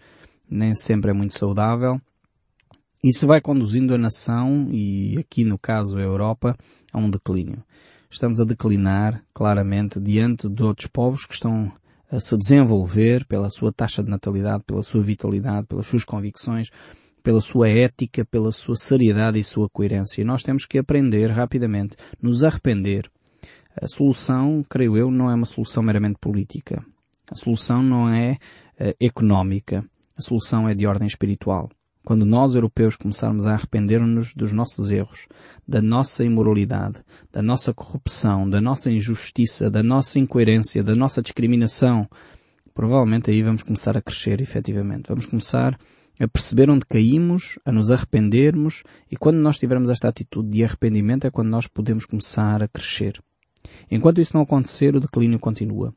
nem 0.49 0.75
sempre 0.75 1.11
é 1.11 1.13
muito 1.13 1.37
saudável. 1.37 1.99
Isso 3.03 3.25
vai 3.25 3.39
conduzindo 3.39 3.93
a 3.93 3.97
nação 3.97 4.67
e 4.71 5.17
aqui 5.17 5.43
no 5.43 5.57
caso 5.57 5.97
a 5.97 6.01
Europa 6.01 6.57
a 6.91 6.97
um 6.97 7.09
declínio. 7.09 7.63
Estamos 8.09 8.39
a 8.39 8.45
declinar 8.45 9.23
claramente 9.33 9.99
diante 9.99 10.49
de 10.49 10.63
outros 10.63 10.87
povos 10.87 11.25
que 11.25 11.33
estão 11.33 11.71
a 12.11 12.19
se 12.19 12.37
desenvolver 12.37 13.25
pela 13.25 13.49
sua 13.49 13.71
taxa 13.71 14.03
de 14.03 14.09
natalidade, 14.09 14.63
pela 14.65 14.83
sua 14.83 15.01
vitalidade, 15.01 15.67
pelas 15.67 15.87
suas 15.87 16.03
convicções, 16.03 16.69
pela 17.25 17.41
sua 17.41 17.67
ética, 17.67 18.23
pela 18.23 18.51
sua 18.51 18.75
seriedade 18.75 19.39
e 19.39 19.43
sua 19.43 19.67
coerência. 19.67 20.21
E 20.21 20.23
nós 20.23 20.43
temos 20.43 20.63
que 20.67 20.77
aprender 20.77 21.25
rapidamente, 21.31 21.97
nos 22.21 22.43
arrepender. 22.43 23.09
A 23.81 23.87
solução, 23.87 24.63
creio 24.69 24.95
eu, 24.95 25.09
não 25.09 25.31
é 25.31 25.33
uma 25.33 25.47
solução 25.47 25.81
meramente 25.81 26.19
política. 26.21 26.85
A 27.29 27.33
solução 27.33 27.81
não 27.81 28.13
é 28.13 28.33
uh, 28.79 28.95
económica. 29.01 29.83
A 30.15 30.21
solução 30.21 30.69
é 30.69 30.75
de 30.75 30.85
ordem 30.85 31.07
espiritual. 31.07 31.67
Quando 32.05 32.27
nós, 32.27 32.53
europeus, 32.53 32.95
começarmos 32.95 33.47
a 33.47 33.55
arrepender-nos 33.55 34.35
dos 34.35 34.53
nossos 34.53 34.91
erros, 34.91 35.27
da 35.67 35.81
nossa 35.81 36.23
imoralidade, 36.23 37.01
da 37.33 37.41
nossa 37.41 37.73
corrupção, 37.73 38.47
da 38.47 38.61
nossa 38.61 38.91
injustiça, 38.91 39.67
da 39.71 39.81
nossa 39.81 40.19
incoerência, 40.19 40.83
da 40.83 40.95
nossa 40.95 41.23
discriminação, 41.23 42.07
provavelmente 42.71 43.31
aí 43.31 43.41
vamos 43.41 43.63
começar 43.63 43.97
a 43.97 44.01
crescer 44.01 44.41
efetivamente. 44.41 45.07
Vamos 45.07 45.25
começar 45.25 45.75
a 46.19 46.27
perceber 46.27 46.69
onde 46.69 46.85
caímos, 46.85 47.59
a 47.65 47.71
nos 47.71 47.91
arrependermos 47.91 48.83
e 49.11 49.17
quando 49.17 49.37
nós 49.37 49.57
tivermos 49.57 49.89
esta 49.89 50.07
atitude 50.07 50.49
de 50.49 50.63
arrependimento 50.63 51.27
é 51.27 51.31
quando 51.31 51.49
nós 51.49 51.67
podemos 51.67 52.05
começar 52.05 52.63
a 52.63 52.67
crescer. 52.67 53.21
Enquanto 53.89 54.21
isso 54.21 54.35
não 54.35 54.43
acontecer, 54.43 54.95
o 54.95 54.99
declínio 54.99 55.39
continua. 55.39 55.93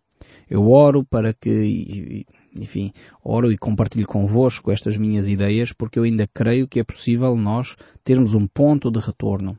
Eu 0.48 0.70
oro 0.70 1.04
para 1.04 1.34
que, 1.34 2.24
enfim, 2.56 2.92
oro 3.22 3.52
e 3.52 3.58
compartilho 3.58 4.06
convosco 4.06 4.70
estas 4.70 4.96
minhas 4.96 5.28
ideias 5.28 5.72
porque 5.72 5.98
eu 5.98 6.04
ainda 6.04 6.26
creio 6.26 6.66
que 6.66 6.80
é 6.80 6.84
possível 6.84 7.36
nós 7.36 7.76
termos 8.02 8.34
um 8.34 8.46
ponto 8.46 8.90
de 8.90 8.98
retorno. 8.98 9.56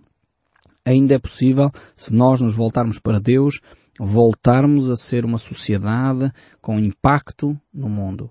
Ainda 0.84 1.14
é 1.14 1.20
possível, 1.20 1.70
se 1.96 2.14
nós 2.14 2.42
nos 2.42 2.56
voltarmos 2.56 3.00
para 3.00 3.20
Deus, 3.20 3.62
voltarmos 4.00 4.90
a 4.90 4.96
ser 4.96 5.26
uma 5.26 5.38
sociedade 5.38 6.32
com 6.62 6.80
impacto 6.80 7.60
no 7.72 7.88
mundo. 7.88 8.30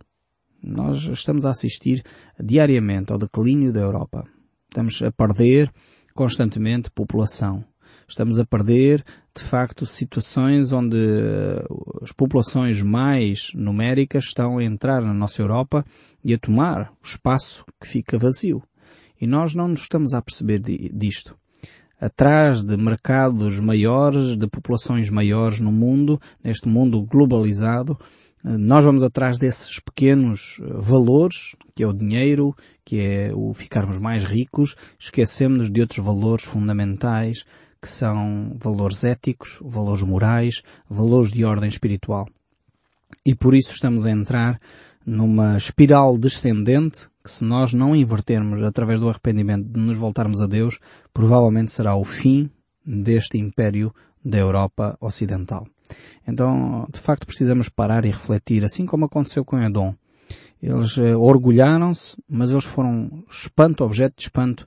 Nós 0.62 1.04
estamos 1.04 1.44
a 1.44 1.50
assistir 1.50 2.02
diariamente 2.38 3.12
ao 3.12 3.18
declínio 3.18 3.72
da 3.72 3.80
Europa. 3.80 4.24
Estamos 4.68 5.00
a 5.02 5.10
perder 5.12 5.72
constantemente 6.14 6.90
população. 6.90 7.64
Estamos 8.08 8.38
a 8.38 8.44
perder, 8.44 9.04
de 9.34 9.42
facto, 9.42 9.86
situações 9.86 10.72
onde 10.72 10.96
eh, 10.96 11.64
as 12.02 12.10
populações 12.10 12.82
mais 12.82 13.50
numéricas 13.54 14.24
estão 14.24 14.58
a 14.58 14.64
entrar 14.64 15.02
na 15.02 15.14
nossa 15.14 15.42
Europa 15.42 15.84
e 16.24 16.34
a 16.34 16.38
tomar 16.38 16.90
o 17.02 17.06
espaço 17.06 17.64
que 17.80 17.86
fica 17.86 18.18
vazio. 18.18 18.62
E 19.20 19.26
nós 19.26 19.54
não 19.54 19.68
nos 19.68 19.82
estamos 19.82 20.12
a 20.12 20.22
perceber 20.22 20.60
disto. 20.60 21.36
Atrás 22.00 22.62
de 22.62 22.76
mercados 22.76 23.60
maiores, 23.60 24.36
de 24.36 24.48
populações 24.48 25.10
maiores 25.10 25.60
no 25.60 25.72
mundo, 25.72 26.20
neste 26.42 26.68
mundo 26.68 27.02
globalizado, 27.02 27.98
nós 28.42 28.84
vamos 28.84 29.02
atrás 29.02 29.38
desses 29.38 29.80
pequenos 29.80 30.60
eh, 30.60 30.66
valores, 30.74 31.56
que 31.74 31.82
é 31.82 31.86
o 31.86 31.92
dinheiro, 31.92 32.54
que 32.84 33.00
é 33.00 33.30
o 33.34 33.52
ficarmos 33.52 33.98
mais 33.98 34.24
ricos, 34.24 34.76
esquecemos 34.98 35.70
de 35.70 35.80
outros 35.80 36.04
valores 36.04 36.44
fundamentais, 36.44 37.44
que 37.80 37.88
são 37.88 38.56
valores 38.58 39.04
éticos, 39.04 39.58
valores 39.62 40.02
morais, 40.02 40.62
valores 40.88 41.32
de 41.32 41.44
ordem 41.44 41.68
espiritual. 41.68 42.26
E 43.24 43.34
por 43.34 43.54
isso 43.54 43.72
estamos 43.72 44.06
a 44.06 44.10
entrar 44.10 44.60
numa 45.04 45.56
espiral 45.56 46.18
descendente 46.18 47.08
que 47.24 47.30
se 47.30 47.44
nós 47.44 47.72
não 47.72 47.94
invertermos 47.94 48.62
através 48.62 49.00
do 49.00 49.08
arrependimento 49.08 49.68
de 49.68 49.80
nos 49.80 49.96
voltarmos 49.96 50.40
a 50.40 50.46
Deus, 50.46 50.78
provavelmente 51.12 51.72
será 51.72 51.94
o 51.94 52.04
fim 52.04 52.50
deste 52.84 53.38
império 53.38 53.94
da 54.24 54.38
Europa 54.38 54.96
Ocidental. 55.00 55.66
Então, 56.26 56.86
de 56.92 57.00
facto, 57.00 57.26
precisamos 57.26 57.68
parar 57.68 58.04
e 58.04 58.10
refletir, 58.10 58.64
assim 58.64 58.86
como 58.86 59.04
aconteceu 59.04 59.44
com 59.44 59.60
Edom. 59.60 59.94
Eles 60.62 60.98
eh, 60.98 61.16
orgulharam-se, 61.16 62.16
mas 62.28 62.50
eles 62.50 62.64
foram 62.64 63.24
espanto, 63.30 63.84
objeto 63.84 64.16
de 64.16 64.22
espanto 64.22 64.66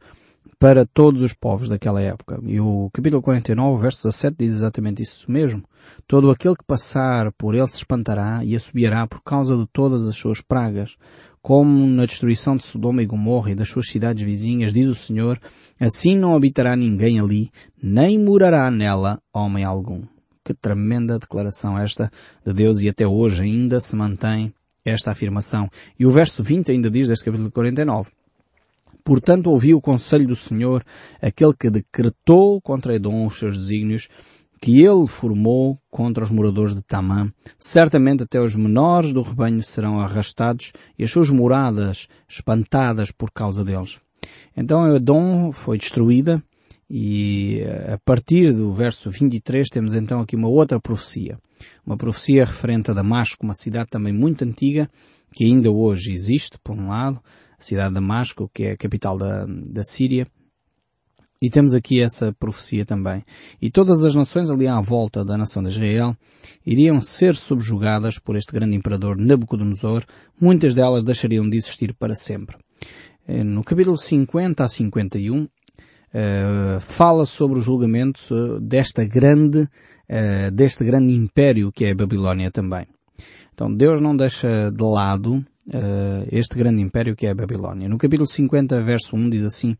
para 0.61 0.85
todos 0.85 1.23
os 1.23 1.33
povos 1.33 1.67
daquela 1.67 1.99
época. 1.99 2.39
E 2.43 2.59
o 2.59 2.89
capítulo 2.93 3.21
49, 3.21 3.81
verso 3.81 4.07
17 4.07 4.35
diz 4.37 4.51
exatamente 4.53 5.01
isso 5.01 5.29
mesmo. 5.29 5.63
Todo 6.07 6.29
aquele 6.29 6.55
que 6.55 6.63
passar 6.63 7.31
por 7.31 7.55
ele 7.55 7.67
se 7.67 7.77
espantará 7.77 8.45
e 8.45 8.55
assobiará 8.55 9.07
por 9.07 9.21
causa 9.23 9.57
de 9.57 9.65
todas 9.73 10.07
as 10.07 10.15
suas 10.15 10.39
pragas. 10.39 10.97
Como 11.41 11.87
na 11.87 12.05
destruição 12.05 12.55
de 12.55 12.63
Sodoma 12.63 13.01
e 13.01 13.07
Gomorra 13.07 13.49
e 13.49 13.55
das 13.55 13.69
suas 13.69 13.89
cidades 13.89 14.23
vizinhas, 14.23 14.71
diz 14.71 14.87
o 14.87 14.93
Senhor, 14.93 15.41
assim 15.79 16.15
não 16.15 16.35
habitará 16.35 16.75
ninguém 16.75 17.19
ali, 17.19 17.49
nem 17.81 18.23
morará 18.23 18.69
nela 18.69 19.19
homem 19.33 19.63
algum. 19.63 20.03
Que 20.51 20.53
tremenda 20.53 21.17
declaração 21.17 21.79
esta 21.79 22.11
de 22.45 22.51
Deus 22.51 22.81
e 22.81 22.89
até 22.89 23.07
hoje 23.07 23.43
ainda 23.43 23.79
se 23.79 23.95
mantém 23.95 24.53
esta 24.83 25.11
afirmação. 25.11 25.69
E 25.97 26.05
o 26.05 26.11
verso 26.11 26.43
20 26.43 26.73
ainda 26.73 26.91
diz 26.91 27.07
deste 27.07 27.23
capítulo 27.23 27.49
49. 27.49 28.11
Portanto 29.01 29.47
ouvi 29.47 29.73
o 29.73 29.79
conselho 29.79 30.27
do 30.27 30.35
Senhor, 30.35 30.83
aquele 31.21 31.53
que 31.53 31.69
decretou 31.69 32.59
contra 32.59 32.93
Edom 32.93 33.27
os 33.27 33.39
seus 33.39 33.57
desígnios, 33.57 34.09
que 34.59 34.83
ele 34.83 35.07
formou 35.07 35.77
contra 35.89 36.25
os 36.25 36.29
moradores 36.29 36.75
de 36.75 36.81
Tamã. 36.81 37.31
Certamente 37.57 38.23
até 38.23 38.41
os 38.41 38.53
menores 38.53 39.13
do 39.13 39.21
rebanho 39.21 39.63
serão 39.63 40.01
arrastados 40.01 40.73
e 40.99 41.05
as 41.05 41.11
suas 41.11 41.29
moradas 41.29 42.09
espantadas 42.27 43.09
por 43.09 43.31
causa 43.31 43.63
deles. 43.63 44.01
Então 44.55 44.93
Edom 44.93 45.53
foi 45.53 45.77
destruída 45.77 46.43
e 46.93 47.63
a 47.87 47.97
partir 48.03 48.51
do 48.51 48.73
verso 48.73 49.09
23 49.09 49.69
temos 49.69 49.93
então 49.93 50.19
aqui 50.19 50.35
uma 50.35 50.49
outra 50.49 50.77
profecia. 50.77 51.39
Uma 51.85 51.95
profecia 51.95 52.43
referente 52.43 52.91
a 52.91 52.93
Damasco, 52.93 53.45
uma 53.45 53.53
cidade 53.53 53.89
também 53.89 54.11
muito 54.11 54.43
antiga, 54.43 54.89
que 55.33 55.45
ainda 55.45 55.71
hoje 55.71 56.11
existe, 56.11 56.59
por 56.61 56.75
um 56.75 56.89
lado, 56.89 57.21
a 57.57 57.63
cidade 57.63 57.87
de 57.87 57.93
Damasco, 57.93 58.51
que 58.53 58.63
é 58.63 58.71
a 58.71 58.77
capital 58.77 59.17
da, 59.17 59.45
da 59.45 59.85
Síria. 59.85 60.27
E 61.41 61.49
temos 61.49 61.73
aqui 61.73 62.01
essa 62.01 62.33
profecia 62.33 62.83
também. 62.83 63.23
E 63.61 63.71
todas 63.71 64.03
as 64.03 64.13
nações 64.13 64.49
ali 64.49 64.67
à 64.67 64.81
volta 64.81 65.23
da 65.23 65.37
nação 65.37 65.63
de 65.63 65.69
Israel 65.69 66.13
iriam 66.65 66.99
ser 66.99 67.37
subjugadas 67.37 68.19
por 68.19 68.35
este 68.35 68.51
grande 68.51 68.75
imperador 68.75 69.15
Nabucodonosor. 69.15 70.03
Muitas 70.39 70.75
delas 70.75 71.05
deixariam 71.05 71.49
de 71.49 71.55
existir 71.55 71.93
para 71.93 72.15
sempre. 72.15 72.57
Eh, 73.25 73.45
no 73.45 73.63
capítulo 73.63 73.97
50 73.97 74.61
a 74.61 74.67
51, 74.67 75.47
uh, 76.13 76.79
fala 76.79 77.25
sobre 77.25 77.59
o 77.59 77.61
julgamento 77.61 78.59
desta 78.59 79.05
grande, 79.05 79.61
uh, 79.61 80.51
deste 80.51 80.83
grande 80.83 81.13
império 81.13 81.71
que 81.71 81.85
é 81.85 81.91
a 81.91 81.95
Babilónia 81.95 82.51
também. 82.51 82.87
Então 83.53 83.73
Deus 83.73 84.01
não 84.01 84.15
deixa 84.15 84.71
de 84.71 84.83
lado 84.83 85.35
uh, 85.35 86.27
este 86.31 86.55
grande 86.57 86.81
império 86.81 87.15
que 87.15 87.25
é 87.25 87.31
a 87.31 87.35
Babilónia. 87.35 87.87
No 87.87 87.97
capítulo 87.97 88.27
50, 88.27 88.81
verso 88.81 89.15
1 89.15 89.29
diz 89.29 89.43
assim, 89.43 89.75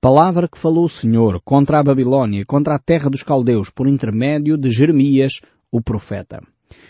Palavra 0.00 0.48
que 0.48 0.58
falou 0.58 0.86
o 0.86 0.88
Senhor 0.88 1.42
contra 1.44 1.78
a 1.78 1.82
Babilónia, 1.82 2.44
contra 2.46 2.74
a 2.74 2.78
terra 2.78 3.10
dos 3.10 3.22
caldeus, 3.22 3.68
por 3.68 3.86
intermédio 3.86 4.56
de 4.56 4.70
Jeremias, 4.70 5.40
o 5.70 5.82
profeta. 5.82 6.40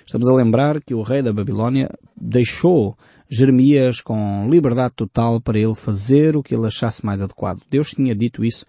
Estamos 0.07 0.29
a 0.29 0.35
lembrar 0.35 0.81
que 0.81 0.95
o 0.95 1.03
rei 1.03 1.21
da 1.21 1.33
Babilónia 1.33 1.91
deixou 2.17 2.97
Jeremias 3.31 4.01
com 4.01 4.49
liberdade 4.51 4.95
total 4.97 5.41
para 5.41 5.59
ele 5.59 5.75
fazer 5.75 6.37
o 6.37 6.43
que 6.43 6.55
ele 6.55 6.67
achasse 6.67 7.07
mais 7.07 7.23
adequado. 7.23 7.61
Deus 7.71 7.93
tinha 7.93 8.15
dito 8.15 8.45
isso 8.45 8.67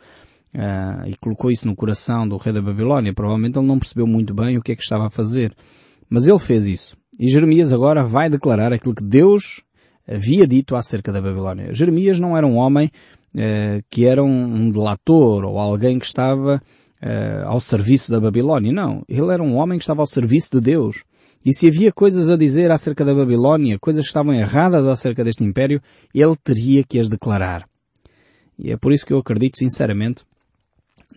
uh, 0.53 1.08
e 1.08 1.15
colocou 1.20 1.50
isso 1.50 1.68
no 1.68 1.75
coração 1.75 2.27
do 2.27 2.38
rei 2.38 2.53
da 2.53 2.62
Babilónia. 2.62 3.13
Provavelmente 3.13 3.58
ele 3.58 3.65
não 3.65 3.80
percebeu 3.80 4.06
muito 4.06 4.36
bem 4.36 4.58
o 4.58 4.62
que 4.62 4.72
é 4.72 4.75
que 4.75 4.84
estava 4.84 5.08
a 5.08 5.10
fazer. 5.10 5.51
Mas 6.08 6.27
ele 6.27 6.39
fez 6.39 6.65
isso. 6.65 6.96
E 7.20 7.27
Jeremias 7.27 7.74
agora 7.74 8.03
vai 8.03 8.30
declarar 8.30 8.72
aquilo 8.72 8.94
que 8.94 9.03
Deus 9.03 9.62
havia 10.08 10.48
dito 10.48 10.75
acerca 10.75 11.12
da 11.12 11.22
Babilónia. 11.22 11.74
Jeremias 11.74 12.20
não 12.20 12.38
era 12.38 12.46
um 12.46 12.58
homem 12.58 12.91
uh, 13.36 13.84
que 13.89 14.06
era 14.06 14.24
um, 14.24 14.70
delator 14.70 15.44
ou 15.44 15.58
alguém 15.58 15.98
que 15.98 16.06
estava 16.06 16.62
uh, 17.01 17.48
ao 17.48 17.60
serviço 17.60 18.12
da 18.12 18.20
Babilónia. 18.20 18.72
Não. 18.72 19.03
Ele 19.08 19.32
era 19.34 19.41
um 19.41 19.56
homem 19.56 19.80
que 19.80 19.84
estava 19.84 20.01
ao 20.01 20.08
serviço 20.08 20.50
de 20.51 20.62
Deus. 20.62 21.03
E 21.44 21.54
se 21.54 21.68
havia 21.68 21.92
coisas 21.92 22.30
a 22.30 22.38
dizer 22.38 22.70
acerca 22.70 23.04
da 23.04 23.16
Babilónia, 23.16 23.80
coisas 23.80 24.06
que 24.06 24.10
estavam 24.10 24.34
erradas 24.34 24.86
acerca 24.88 25.24
deste 25.24 25.44
império, 25.44 25.82
ele 26.14 26.36
teria 26.44 26.84
que 26.84 27.00
as 27.00 27.10
declarar. 27.10 27.68
E 28.58 28.72
é 28.72 28.78
por 28.78 28.94
isso 28.94 29.06
que 29.06 29.12
eu 29.14 29.18
acredito 29.18 29.58
sinceramente 29.58 30.24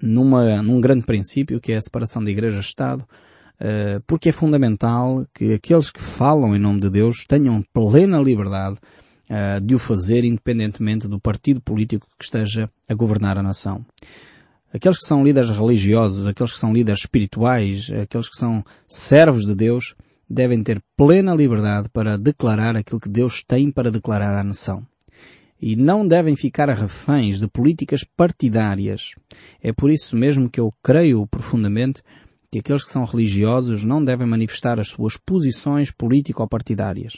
numa, 0.00 0.62
num 0.62 0.80
grande 0.80 1.04
princípio 1.04 1.60
que 1.60 1.72
é 1.72 1.76
a 1.76 1.82
separação 1.82 2.24
da 2.24 2.30
Igreja-Estado, 2.30 3.02
uh, 3.02 4.02
porque 4.06 4.30
é 4.30 4.32
fundamental 4.32 5.26
que 5.34 5.52
aqueles 5.52 5.90
que 5.90 6.00
falam 6.00 6.56
em 6.56 6.58
nome 6.58 6.80
de 6.80 6.88
Deus 6.88 7.24
tenham 7.28 7.62
plena 7.72 8.18
liberdade 8.18 8.78
uh, 9.28 9.64
de 9.64 9.74
o 9.74 9.78
fazer 9.78 10.24
independentemente 10.24 11.06
do 11.06 11.20
partido 11.20 11.60
político 11.60 12.06
que 12.18 12.24
esteja 12.24 12.70
a 12.88 12.94
governar 12.94 13.36
a 13.36 13.42
nação. 13.42 13.84
Aqueles 14.72 14.98
que 14.98 15.06
são 15.06 15.22
líderes 15.22 15.50
religiosos, 15.50 16.26
aqueles 16.26 16.52
que 16.52 16.58
são 16.58 16.72
líderes 16.72 17.00
espirituais, 17.00 17.92
aqueles 17.92 18.28
que 18.28 18.36
são 18.36 18.64
servos 18.88 19.44
de 19.46 19.54
Deus, 19.54 19.94
devem 20.28 20.62
ter 20.62 20.82
plena 20.96 21.34
liberdade 21.34 21.88
para 21.88 22.16
declarar 22.16 22.76
aquilo 22.76 23.00
que 23.00 23.08
Deus 23.08 23.42
tem 23.46 23.70
para 23.70 23.90
declarar 23.90 24.38
à 24.38 24.44
nação. 24.44 24.86
E 25.60 25.76
não 25.76 26.06
devem 26.06 26.34
ficar 26.36 26.68
reféns 26.68 27.38
de 27.38 27.48
políticas 27.48 28.04
partidárias. 28.16 29.14
É 29.62 29.72
por 29.72 29.90
isso 29.90 30.16
mesmo 30.16 30.50
que 30.50 30.60
eu 30.60 30.72
creio 30.82 31.26
profundamente 31.26 32.02
que 32.50 32.58
aqueles 32.58 32.84
que 32.84 32.90
são 32.90 33.04
religiosos 33.04 33.82
não 33.82 34.04
devem 34.04 34.26
manifestar 34.26 34.78
as 34.78 34.88
suas 34.88 35.16
posições 35.16 35.90
político-partidárias. 35.90 37.14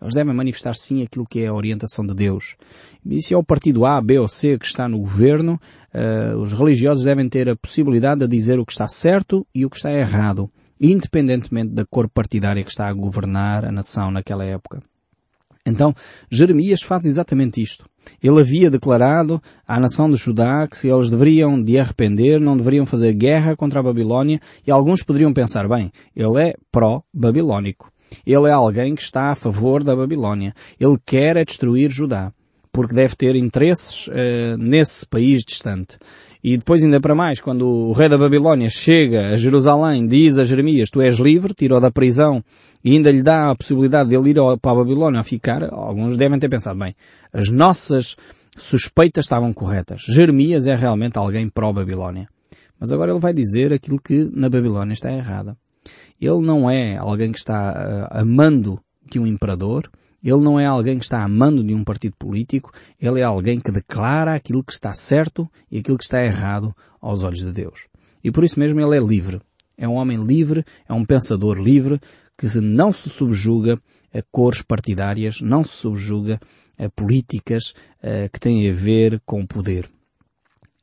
Eles 0.00 0.14
devem 0.14 0.32
manifestar 0.32 0.74
sim 0.74 1.02
aquilo 1.02 1.26
que 1.28 1.40
é 1.40 1.48
a 1.48 1.54
orientação 1.54 2.06
de 2.06 2.14
Deus. 2.14 2.56
E 3.04 3.20
se 3.20 3.34
é 3.34 3.36
o 3.36 3.42
partido 3.42 3.84
A, 3.84 4.00
B 4.00 4.18
ou 4.18 4.28
C 4.28 4.56
que 4.56 4.64
está 4.64 4.88
no 4.88 5.00
governo, 5.00 5.60
uh, 5.92 6.38
os 6.38 6.52
religiosos 6.52 7.04
devem 7.04 7.28
ter 7.28 7.48
a 7.48 7.56
possibilidade 7.56 8.20
de 8.20 8.28
dizer 8.28 8.60
o 8.60 8.64
que 8.64 8.72
está 8.72 8.86
certo 8.86 9.44
e 9.52 9.66
o 9.66 9.70
que 9.70 9.76
está 9.76 9.92
errado 9.92 10.48
independentemente 10.80 11.72
da 11.72 11.84
cor 11.84 12.08
partidária 12.08 12.62
que 12.62 12.70
está 12.70 12.88
a 12.88 12.92
governar 12.92 13.64
a 13.64 13.72
nação 13.72 14.10
naquela 14.10 14.44
época. 14.44 14.82
Então, 15.68 15.94
Jeremias 16.30 16.82
faz 16.82 17.04
exatamente 17.04 17.60
isto. 17.60 17.84
Ele 18.22 18.40
havia 18.40 18.70
declarado 18.70 19.40
à 19.66 19.78
nação 19.78 20.10
de 20.10 20.16
Judá 20.16 20.66
que 20.66 20.76
se 20.76 20.88
eles 20.88 21.10
deveriam 21.10 21.62
de 21.62 21.78
arrepender, 21.78 22.40
não 22.40 22.56
deveriam 22.56 22.86
fazer 22.86 23.12
guerra 23.12 23.54
contra 23.54 23.80
a 23.80 23.82
Babilónia, 23.82 24.40
e 24.66 24.70
alguns 24.70 25.02
poderiam 25.02 25.32
pensar, 25.32 25.68
bem, 25.68 25.92
ele 26.16 26.42
é 26.42 26.54
pró-babilónico. 26.72 27.92
Ele 28.26 28.48
é 28.48 28.52
alguém 28.52 28.94
que 28.94 29.02
está 29.02 29.30
a 29.30 29.34
favor 29.34 29.84
da 29.84 29.94
Babilónia. 29.94 30.54
Ele 30.80 30.96
quer 31.04 31.36
é 31.36 31.44
destruir 31.44 31.90
Judá, 31.90 32.32
porque 32.72 32.94
deve 32.94 33.14
ter 33.14 33.36
interesses 33.36 34.06
uh, 34.08 34.56
nesse 34.58 35.06
país 35.06 35.42
distante. 35.46 35.98
E 36.42 36.56
depois 36.56 36.84
ainda 36.84 37.00
para 37.00 37.14
mais, 37.14 37.40
quando 37.40 37.66
o 37.66 37.92
rei 37.92 38.08
da 38.08 38.16
Babilónia 38.16 38.70
chega 38.70 39.30
a 39.30 39.36
Jerusalém, 39.36 40.06
diz 40.06 40.38
a 40.38 40.44
Jeremias, 40.44 40.90
tu 40.90 41.00
és 41.00 41.18
livre, 41.18 41.52
tirou 41.52 41.80
da 41.80 41.90
prisão 41.90 42.42
e 42.84 42.92
ainda 42.92 43.10
lhe 43.10 43.22
dá 43.22 43.50
a 43.50 43.56
possibilidade 43.56 44.08
de 44.08 44.16
ele 44.16 44.30
ir 44.30 44.36
para 44.60 44.72
a 44.72 44.74
Babilónia 44.76 45.20
a 45.20 45.24
ficar, 45.24 45.64
alguns 45.64 46.16
devem 46.16 46.38
ter 46.38 46.48
pensado, 46.48 46.78
bem, 46.78 46.94
as 47.32 47.48
nossas 47.50 48.16
suspeitas 48.56 49.24
estavam 49.24 49.52
corretas. 49.52 50.02
Jeremias 50.02 50.66
é 50.66 50.76
realmente 50.76 51.18
alguém 51.18 51.48
pró-Babilónia. 51.48 52.28
Mas 52.78 52.92
agora 52.92 53.10
ele 53.10 53.20
vai 53.20 53.34
dizer 53.34 53.72
aquilo 53.72 54.00
que 54.00 54.30
na 54.32 54.48
Babilónia 54.48 54.94
está 54.94 55.12
errado. 55.12 55.56
Ele 56.20 56.40
não 56.40 56.70
é 56.70 56.96
alguém 56.96 57.32
que 57.32 57.38
está 57.38 57.72
uh, 57.72 58.20
amando 58.20 58.80
de 59.10 59.18
um 59.18 59.26
imperador, 59.26 59.90
ele 60.22 60.42
não 60.42 60.58
é 60.58 60.66
alguém 60.66 60.98
que 60.98 61.04
está 61.04 61.22
a 61.22 61.28
mando 61.28 61.62
de 61.62 61.74
um 61.74 61.84
partido 61.84 62.16
político, 62.18 62.72
ele 63.00 63.20
é 63.20 63.24
alguém 63.24 63.60
que 63.60 63.70
declara 63.70 64.34
aquilo 64.34 64.64
que 64.64 64.72
está 64.72 64.92
certo 64.92 65.48
e 65.70 65.78
aquilo 65.78 65.98
que 65.98 66.04
está 66.04 66.24
errado 66.24 66.74
aos 67.00 67.22
olhos 67.22 67.40
de 67.40 67.52
Deus. 67.52 67.86
E 68.22 68.30
por 68.30 68.44
isso 68.44 68.58
mesmo 68.58 68.80
ele 68.80 68.96
é 68.96 69.00
livre. 69.00 69.40
É 69.76 69.86
um 69.86 69.94
homem 69.94 70.22
livre, 70.22 70.64
é 70.88 70.92
um 70.92 71.04
pensador 71.04 71.56
livre, 71.56 72.00
que 72.36 72.46
não 72.60 72.92
se 72.92 73.08
subjuga 73.08 73.80
a 74.12 74.22
cores 74.30 74.62
partidárias, 74.62 75.40
não 75.40 75.64
se 75.64 75.74
subjuga 75.74 76.40
a 76.78 76.88
políticas 76.88 77.70
uh, 78.02 78.28
que 78.32 78.40
têm 78.40 78.68
a 78.68 78.72
ver 78.72 79.20
com 79.24 79.40
o 79.40 79.46
poder. 79.46 79.88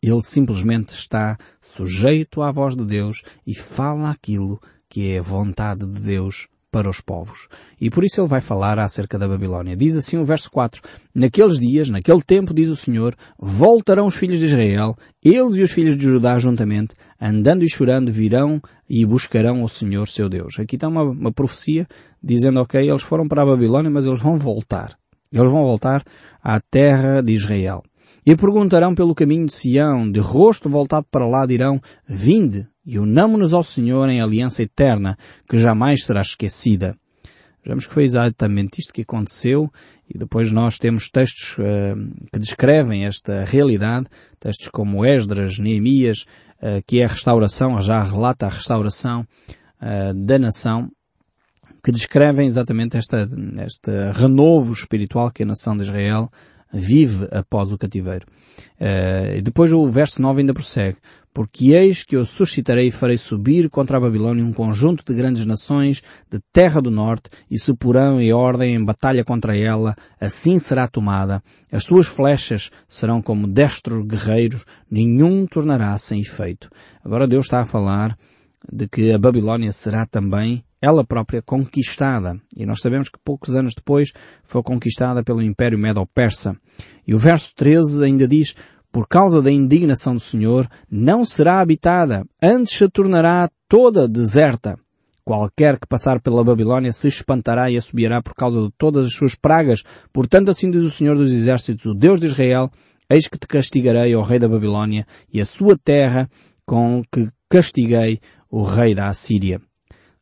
Ele 0.02 0.22
simplesmente 0.22 0.90
está 0.90 1.38
sujeito 1.62 2.42
à 2.42 2.52
voz 2.52 2.76
de 2.76 2.86
Deus 2.86 3.22
e 3.46 3.56
fala 3.56 4.12
aquilo 4.12 4.62
que 4.88 5.12
é 5.12 5.20
a 5.20 5.24
vontade 5.24 5.86
de 5.86 6.00
Deus 6.00 6.48
para 6.76 6.90
os 6.90 7.00
povos. 7.00 7.48
E 7.80 7.90
por 7.90 8.04
isso 8.04 8.20
ele 8.20 8.28
vai 8.28 8.42
falar 8.42 8.78
acerca 8.80 9.18
da 9.18 9.30
Babilónia. 9.30 9.78
Diz 9.78 9.96
assim 9.96 10.18
o 10.18 10.26
verso 10.26 10.52
4, 10.52 10.82
Naqueles 11.16 11.58
dias, 11.58 11.90
naquele 11.90 12.22
tempo, 12.22 12.54
diz 12.54 12.68
o 12.68 12.76
Senhor, 12.76 13.16
voltarão 13.40 14.08
os 14.08 14.16
filhos 14.16 14.40
de 14.40 14.46
Israel, 14.46 14.94
eles 15.24 15.56
e 15.56 15.64
os 15.64 15.72
filhos 15.72 15.98
de 15.98 16.04
Judá 16.04 16.38
juntamente, 16.38 16.94
andando 17.18 17.64
e 17.64 17.70
chorando, 17.70 18.12
virão 18.12 18.62
e 18.90 19.06
buscarão 19.06 19.64
o 19.64 19.70
Senhor 19.70 20.06
seu 20.06 20.28
Deus. 20.28 20.60
Aqui 20.60 20.76
está 20.76 20.90
uma, 20.90 21.04
uma 21.04 21.32
profecia 21.32 21.88
dizendo, 22.22 22.60
ok, 22.60 22.90
eles 22.90 23.04
foram 23.04 23.26
para 23.26 23.44
a 23.44 23.46
Babilónia, 23.46 23.90
mas 23.90 24.06
eles 24.06 24.22
vão 24.22 24.38
voltar. 24.38 24.98
Eles 25.32 25.50
vão 25.50 25.64
voltar 25.64 26.04
à 26.44 26.60
terra 26.60 27.22
de 27.22 27.32
Israel. 27.32 27.84
E 28.26 28.36
perguntarão 28.36 28.94
pelo 28.94 29.16
caminho 29.16 29.46
de 29.46 29.54
Sião, 29.54 30.12
de 30.12 30.20
rosto 30.20 30.68
voltado 30.68 31.06
para 31.10 31.26
lá 31.26 31.46
dirão, 31.46 31.80
vinde, 32.06 32.68
e 32.86 33.00
unamo-nos 33.00 33.54
ao 33.54 33.64
Senhor 33.64 34.08
em 34.10 34.22
aliança 34.22 34.62
eterna, 34.62 35.18
que 35.50 35.58
jamais 35.58 36.04
será 36.06 36.22
esquecida. 36.22 36.96
Vejamos 37.64 37.88
que 37.88 37.94
foi 37.94 38.04
exatamente 38.04 38.80
isto 38.80 38.94
que 38.94 39.02
aconteceu 39.02 39.72
e 40.08 40.20
depois 40.20 40.52
nós 40.52 40.78
temos 40.78 41.10
textos 41.10 41.58
uh, 41.58 41.96
que 42.32 42.38
descrevem 42.38 43.06
esta 43.06 43.44
realidade, 43.44 44.06
textos 44.40 44.68
como 44.68 45.04
Esdras, 45.04 45.58
Neemias, 45.58 46.26
uh, 46.60 46.84
que 46.86 47.00
é 47.00 47.06
a 47.06 47.08
restauração, 47.08 47.82
já 47.82 48.04
relata 48.04 48.46
a 48.46 48.50
restauração 48.50 49.26
uh, 49.82 50.14
da 50.14 50.38
nação, 50.38 50.92
que 51.84 51.92
descrevem 51.92 52.46
exatamente 52.46 52.98
esta, 52.98 53.28
este 53.66 53.92
renovo 54.14 54.72
espiritual 54.72 55.32
que 55.32 55.42
a 55.42 55.46
nação 55.48 55.76
de 55.76 55.84
Israel 55.84 56.30
vive 56.76 57.28
após 57.32 57.72
o 57.72 57.78
cativeiro. 57.78 58.26
Uh, 58.80 59.42
depois 59.42 59.72
o 59.72 59.88
verso 59.88 60.22
9 60.22 60.42
ainda 60.42 60.54
prossegue. 60.54 60.98
Porque 61.34 61.72
eis 61.72 62.02
que 62.02 62.16
eu 62.16 62.26
suscitarei 62.26 62.88
e 62.88 62.92
farei 62.92 63.18
subir 63.18 63.70
contra 63.70 63.98
a 63.98 64.00
Babilônia 64.00 64.46
um 64.46 64.54
conjunto 64.54 65.04
de 65.06 65.14
grandes 65.14 65.46
nações 65.46 66.02
de 66.32 66.40
terra 66.54 66.82
do 66.82 66.90
norte 66.90 67.30
e 67.52 67.60
se 67.60 67.74
porão 67.76 68.22
em 68.22 68.32
ordem 68.32 68.74
em 68.74 68.84
batalha 68.84 69.24
contra 69.24 69.58
ela, 69.58 69.96
assim 70.20 70.58
será 70.58 70.88
tomada. 70.88 71.44
As 71.70 71.84
suas 71.84 72.08
flechas 72.08 72.72
serão 72.88 73.22
como 73.22 73.48
destros 73.48 74.06
guerreiros, 74.06 74.64
nenhum 74.90 75.46
tornará 75.46 75.98
sem 75.98 76.22
efeito. 76.22 76.70
Agora 77.04 77.28
Deus 77.28 77.48
está 77.48 77.60
a 77.60 77.66
falar 77.66 78.18
de 78.72 78.88
que 78.88 79.12
a 79.12 79.18
Babilônia 79.18 79.74
será 79.74 80.06
também 80.06 80.64
ela 80.86 81.04
própria 81.04 81.42
conquistada. 81.42 82.40
E 82.56 82.64
nós 82.64 82.80
sabemos 82.80 83.10
que 83.10 83.18
poucos 83.24 83.56
anos 83.56 83.74
depois 83.76 84.14
foi 84.44 84.62
conquistada 84.62 85.24
pelo 85.24 85.42
Império 85.42 85.80
Medo-Persa. 85.80 86.56
E 87.08 87.16
o 87.16 87.18
verso 87.18 87.54
13 87.56 88.06
ainda 88.06 88.28
diz, 88.28 88.54
por 88.92 89.08
causa 89.08 89.42
da 89.42 89.52
indignação 89.52 90.14
do 90.14 90.20
Senhor, 90.20 90.70
não 90.90 91.26
será 91.26 91.60
habitada, 91.60 92.24
antes 92.42 92.78
se 92.78 92.88
tornará 92.88 93.50
toda 93.68 94.08
deserta. 94.08 94.78
Qualquer 95.24 95.80
que 95.80 95.88
passar 95.88 96.22
pela 96.22 96.44
Babilônia 96.44 96.94
se 96.94 97.08
espantará 97.08 97.72
e 97.72 97.78
assobiará 97.78 98.22
por 98.22 98.36
causa 98.36 98.62
de 98.62 98.70
todas 98.78 99.08
as 99.08 99.14
suas 99.14 99.34
pragas. 99.34 99.82
Portanto, 100.14 100.52
assim 100.52 100.70
diz 100.70 100.84
o 100.84 100.92
Senhor 100.92 101.18
dos 101.18 101.34
Exércitos, 101.34 101.88
o 101.88 101.96
Deus 101.96 102.20
de 102.20 102.28
Israel, 102.28 102.70
eis 103.10 103.28
que 103.28 103.40
te 103.40 103.48
castigarei, 103.48 104.16
ó 104.16 104.22
rei 104.22 104.38
da 104.38 104.48
Babilônia, 104.48 105.08
e 105.34 105.42
a 105.42 105.46
sua 105.46 105.76
terra 105.76 106.30
com 106.64 107.02
que 107.12 107.28
castiguei 107.50 108.20
o 108.52 108.64
rei 108.64 108.94
da 108.94 109.08
Assíria. 109.08 109.60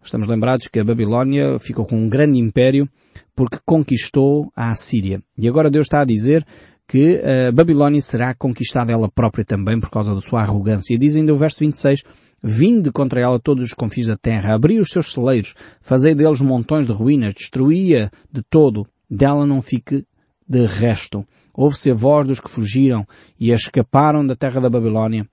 Estamos 0.04 0.28
lembrados 0.28 0.68
que 0.68 0.80
a 0.80 0.84
Babilônia 0.84 1.58
ficou 1.60 1.86
com 1.86 1.96
um 1.96 2.10
grande 2.10 2.38
império 2.38 2.88
porque 3.36 3.58
conquistou 3.66 4.52
a 4.56 4.72
Assíria. 4.72 5.22
E 5.38 5.48
agora 5.48 5.72
Deus 5.72 5.86
está 5.86 6.02
a 6.02 6.06
dizer 6.06 6.46
que 6.88 7.22
a 7.24 7.52
Babilónia 7.52 8.02
será 8.02 8.34
conquistada 8.34 8.92
ela 8.92 9.10
própria 9.10 9.46
também 9.46 9.80
por 9.80 9.90
causa 9.90 10.14
da 10.14 10.20
sua 10.20 10.42
arrogância. 10.42 10.98
Diz 10.98 11.16
ainda 11.16 11.34
o 11.34 11.38
verso 11.38 11.60
26, 11.62 12.04
Vinde 12.44 12.92
contra 12.92 13.22
ela 13.22 13.40
todos 13.40 13.64
os 13.64 13.74
confins 13.74 14.08
da 14.08 14.18
terra, 14.18 14.54
abri 14.54 14.78
os 14.78 14.90
seus 14.90 15.14
celeiros, 15.14 15.56
fazei 15.82 16.14
deles 16.14 16.42
montões 16.42 16.86
de 16.86 16.92
ruínas, 16.92 17.34
destruía 17.34 18.12
de 18.30 18.42
todo, 18.44 18.86
dela 19.10 19.46
não 19.46 19.62
fique 19.62 20.06
de 20.46 20.66
resto. 20.66 21.26
Ouve-se 21.54 21.92
a 21.92 21.94
voz 21.94 22.28
dos 22.28 22.42
que 22.42 22.50
fugiram 22.50 23.08
e 23.40 23.52
escaparam 23.52 24.26
da 24.26 24.36
terra 24.36 24.60
da 24.60 24.70
Babilónia 24.70 25.26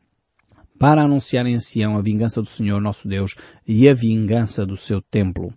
para 0.80 1.02
anunciar 1.02 1.44
em 1.44 1.60
Sião 1.60 1.98
a 1.98 2.00
vingança 2.00 2.40
do 2.40 2.48
Senhor 2.48 2.80
nosso 2.80 3.06
Deus 3.06 3.34
e 3.68 3.86
a 3.86 3.92
vingança 3.92 4.64
do 4.64 4.78
seu 4.78 5.02
templo. 5.02 5.52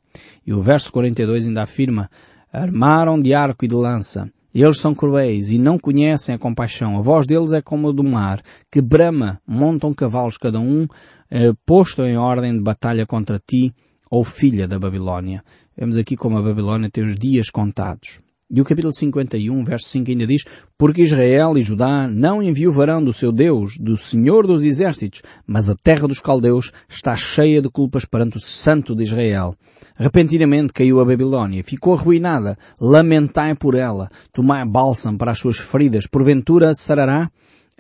E 0.46 0.54
o 0.54 0.62
verso 0.62 0.92
42 0.92 1.48
ainda 1.48 1.64
afirma, 1.64 2.10
armaram 2.52 3.22
de 3.22 3.34
arco 3.34 3.64
e 3.64 3.68
de 3.70 3.74
lança. 3.74 4.30
Eles 4.54 4.82
são 4.82 4.94
cruéis 4.94 5.50
e 5.50 5.58
não 5.58 5.80
conhecem 5.80 6.36
a 6.36 6.38
compaixão. 6.38 6.98
A 6.98 7.02
voz 7.02 7.26
deles 7.26 7.54
é 7.54 7.62
como 7.62 7.88
a 7.88 7.94
do 7.94 8.04
mar, 8.04 8.44
que 8.70 8.82
brama, 8.82 9.40
montam 9.48 9.94
cavalos 9.94 10.38
cada 10.38 10.60
um, 10.60 10.86
eh, 11.32 11.54
posto 11.66 12.02
em 12.04 12.18
ordem 12.18 12.54
de 12.54 12.62
batalha 12.62 13.06
contra 13.06 13.40
ti, 13.40 13.74
ou 14.12 14.26
filha 14.26 14.68
da 14.68 14.78
Babilónia. 14.78 15.42
Vemos 15.76 15.96
aqui 15.96 16.18
como 16.18 16.38
a 16.38 16.42
Babilónia 16.42 16.90
tem 16.92 17.04
os 17.04 17.16
dias 17.16 17.50
contados. 17.50 18.23
E 18.56 18.62
o 18.62 18.64
capítulo 18.64 18.94
51, 18.94 19.64
verso 19.64 19.90
5 19.90 20.12
ainda 20.12 20.28
diz, 20.28 20.44
Porque 20.78 21.02
Israel 21.02 21.58
e 21.58 21.64
Judá 21.64 22.08
não 22.08 22.40
enviuvarão 22.40 23.04
do 23.04 23.12
seu 23.12 23.32
Deus, 23.32 23.80
do 23.80 23.98
Senhor 23.98 24.46
dos 24.46 24.64
Exércitos, 24.64 25.24
mas 25.48 25.72
a 25.72 25.76
terra 25.76 26.08
dos 26.08 26.20
caldeus 26.20 26.72
está 26.88 27.16
cheia 27.16 27.64
de 27.64 27.68
culpas 27.68 28.06
perante 28.06 28.38
o 28.38 28.40
Santo 28.40 28.96
de 28.96 29.06
Israel. 29.06 29.56
Repentinamente 29.98 30.72
caiu 30.72 31.00
a 31.00 31.06
Babilónia, 31.06 31.64
ficou 31.64 31.96
arruinada, 31.96 32.56
lamentai 32.80 33.56
por 33.56 33.74
ela, 33.74 34.08
tomai 34.32 34.64
bálsamo 34.64 35.18
para 35.18 35.32
as 35.32 35.40
suas 35.40 35.58
feridas, 35.58 36.06
porventura 36.06 36.76
sarará? 36.76 37.32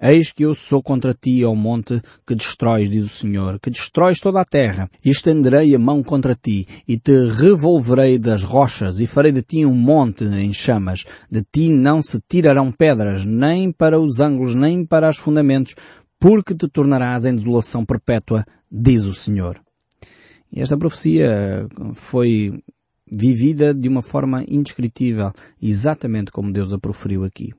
Eis 0.05 0.33
que 0.33 0.43
eu 0.43 0.53
sou 0.53 0.83
contra 0.83 1.13
ti, 1.13 1.45
ó 1.45 1.55
monte, 1.55 2.01
que 2.27 2.35
destróis, 2.35 2.89
diz 2.89 3.05
o 3.05 3.07
Senhor, 3.07 3.57
que 3.57 3.69
destróis 3.69 4.19
toda 4.19 4.41
a 4.41 4.45
terra, 4.45 4.89
e 5.01 5.09
estenderei 5.09 5.73
a 5.73 5.79
mão 5.79 6.03
contra 6.03 6.35
ti, 6.35 6.67
e 6.85 6.97
te 6.97 7.29
revolverei 7.29 8.19
das 8.19 8.43
rochas, 8.43 8.99
e 8.99 9.07
farei 9.07 9.31
de 9.31 9.41
ti 9.41 9.65
um 9.65 9.73
monte 9.73 10.25
em 10.25 10.51
chamas. 10.51 11.05
De 11.31 11.41
ti 11.49 11.69
não 11.69 12.01
se 12.01 12.19
tirarão 12.27 12.69
pedras, 12.69 13.23
nem 13.23 13.71
para 13.71 13.97
os 13.97 14.19
ângulos, 14.19 14.53
nem 14.53 14.85
para 14.85 15.09
os 15.09 15.15
fundamentos, 15.15 15.73
porque 16.19 16.53
te 16.53 16.67
tornarás 16.67 17.23
em 17.23 17.33
desolação 17.33 17.85
perpétua, 17.85 18.45
diz 18.69 19.05
o 19.05 19.13
Senhor. 19.13 19.61
E 20.51 20.59
esta 20.59 20.77
profecia 20.77 21.65
foi 21.95 22.61
vivida 23.09 23.73
de 23.73 23.87
uma 23.87 24.01
forma 24.01 24.43
indescritível, 24.49 25.31
exatamente 25.61 26.29
como 26.29 26.51
Deus 26.51 26.73
a 26.73 26.77
proferiu 26.77 27.23
aqui. 27.23 27.53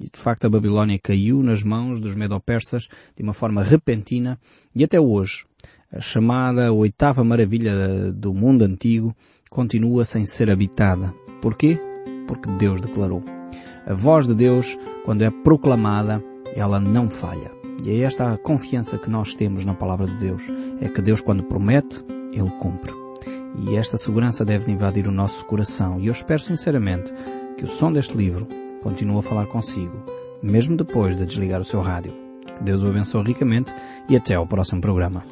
E 0.00 0.04
de 0.04 0.18
facto 0.18 0.46
a 0.46 0.50
Babilónia 0.50 0.98
caiu 0.98 1.42
nas 1.42 1.62
mãos 1.62 2.00
dos 2.00 2.14
medo-persas 2.14 2.88
de 3.14 3.22
uma 3.22 3.34
forma 3.34 3.62
repentina 3.62 4.38
e 4.74 4.82
até 4.82 4.98
hoje 4.98 5.44
a 5.92 6.00
chamada 6.00 6.72
oitava 6.72 7.22
maravilha 7.22 8.10
do 8.10 8.32
mundo 8.32 8.62
antigo 8.62 9.14
continua 9.50 10.04
sem 10.06 10.24
ser 10.24 10.50
habitada. 10.50 11.12
Porquê? 11.42 11.78
Porque 12.26 12.48
Deus 12.52 12.80
declarou. 12.80 13.22
A 13.86 13.92
voz 13.92 14.26
de 14.26 14.34
Deus, 14.34 14.78
quando 15.04 15.22
é 15.22 15.30
proclamada, 15.30 16.22
ela 16.54 16.80
não 16.80 17.10
falha. 17.10 17.50
E 17.84 17.90
é 17.90 18.00
esta 18.00 18.32
a 18.32 18.38
confiança 18.38 18.98
que 18.98 19.10
nós 19.10 19.34
temos 19.34 19.64
na 19.64 19.74
palavra 19.74 20.06
de 20.06 20.16
Deus. 20.16 20.44
É 20.80 20.88
que 20.88 21.02
Deus, 21.02 21.20
quando 21.20 21.42
promete, 21.42 22.04
Ele 22.32 22.50
cumpre. 22.58 22.92
E 23.58 23.74
esta 23.74 23.98
segurança 23.98 24.44
deve 24.44 24.70
invadir 24.70 25.08
o 25.08 25.12
nosso 25.12 25.44
coração. 25.46 26.00
E 26.00 26.06
eu 26.06 26.12
espero 26.12 26.40
sinceramente 26.40 27.12
que 27.58 27.64
o 27.64 27.68
som 27.68 27.92
deste 27.92 28.16
livro 28.16 28.46
continue 28.82 29.18
a 29.18 29.22
falar 29.22 29.46
consigo, 29.46 30.02
mesmo 30.42 30.76
depois 30.76 31.16
de 31.16 31.26
desligar 31.26 31.60
o 31.60 31.64
seu 31.64 31.80
rádio. 31.80 32.12
Deus 32.60 32.82
o 32.82 32.88
abençoe 32.88 33.24
ricamente 33.24 33.72
e 34.08 34.16
até 34.16 34.34
ao 34.34 34.46
próximo 34.46 34.80
programa. 34.80 35.24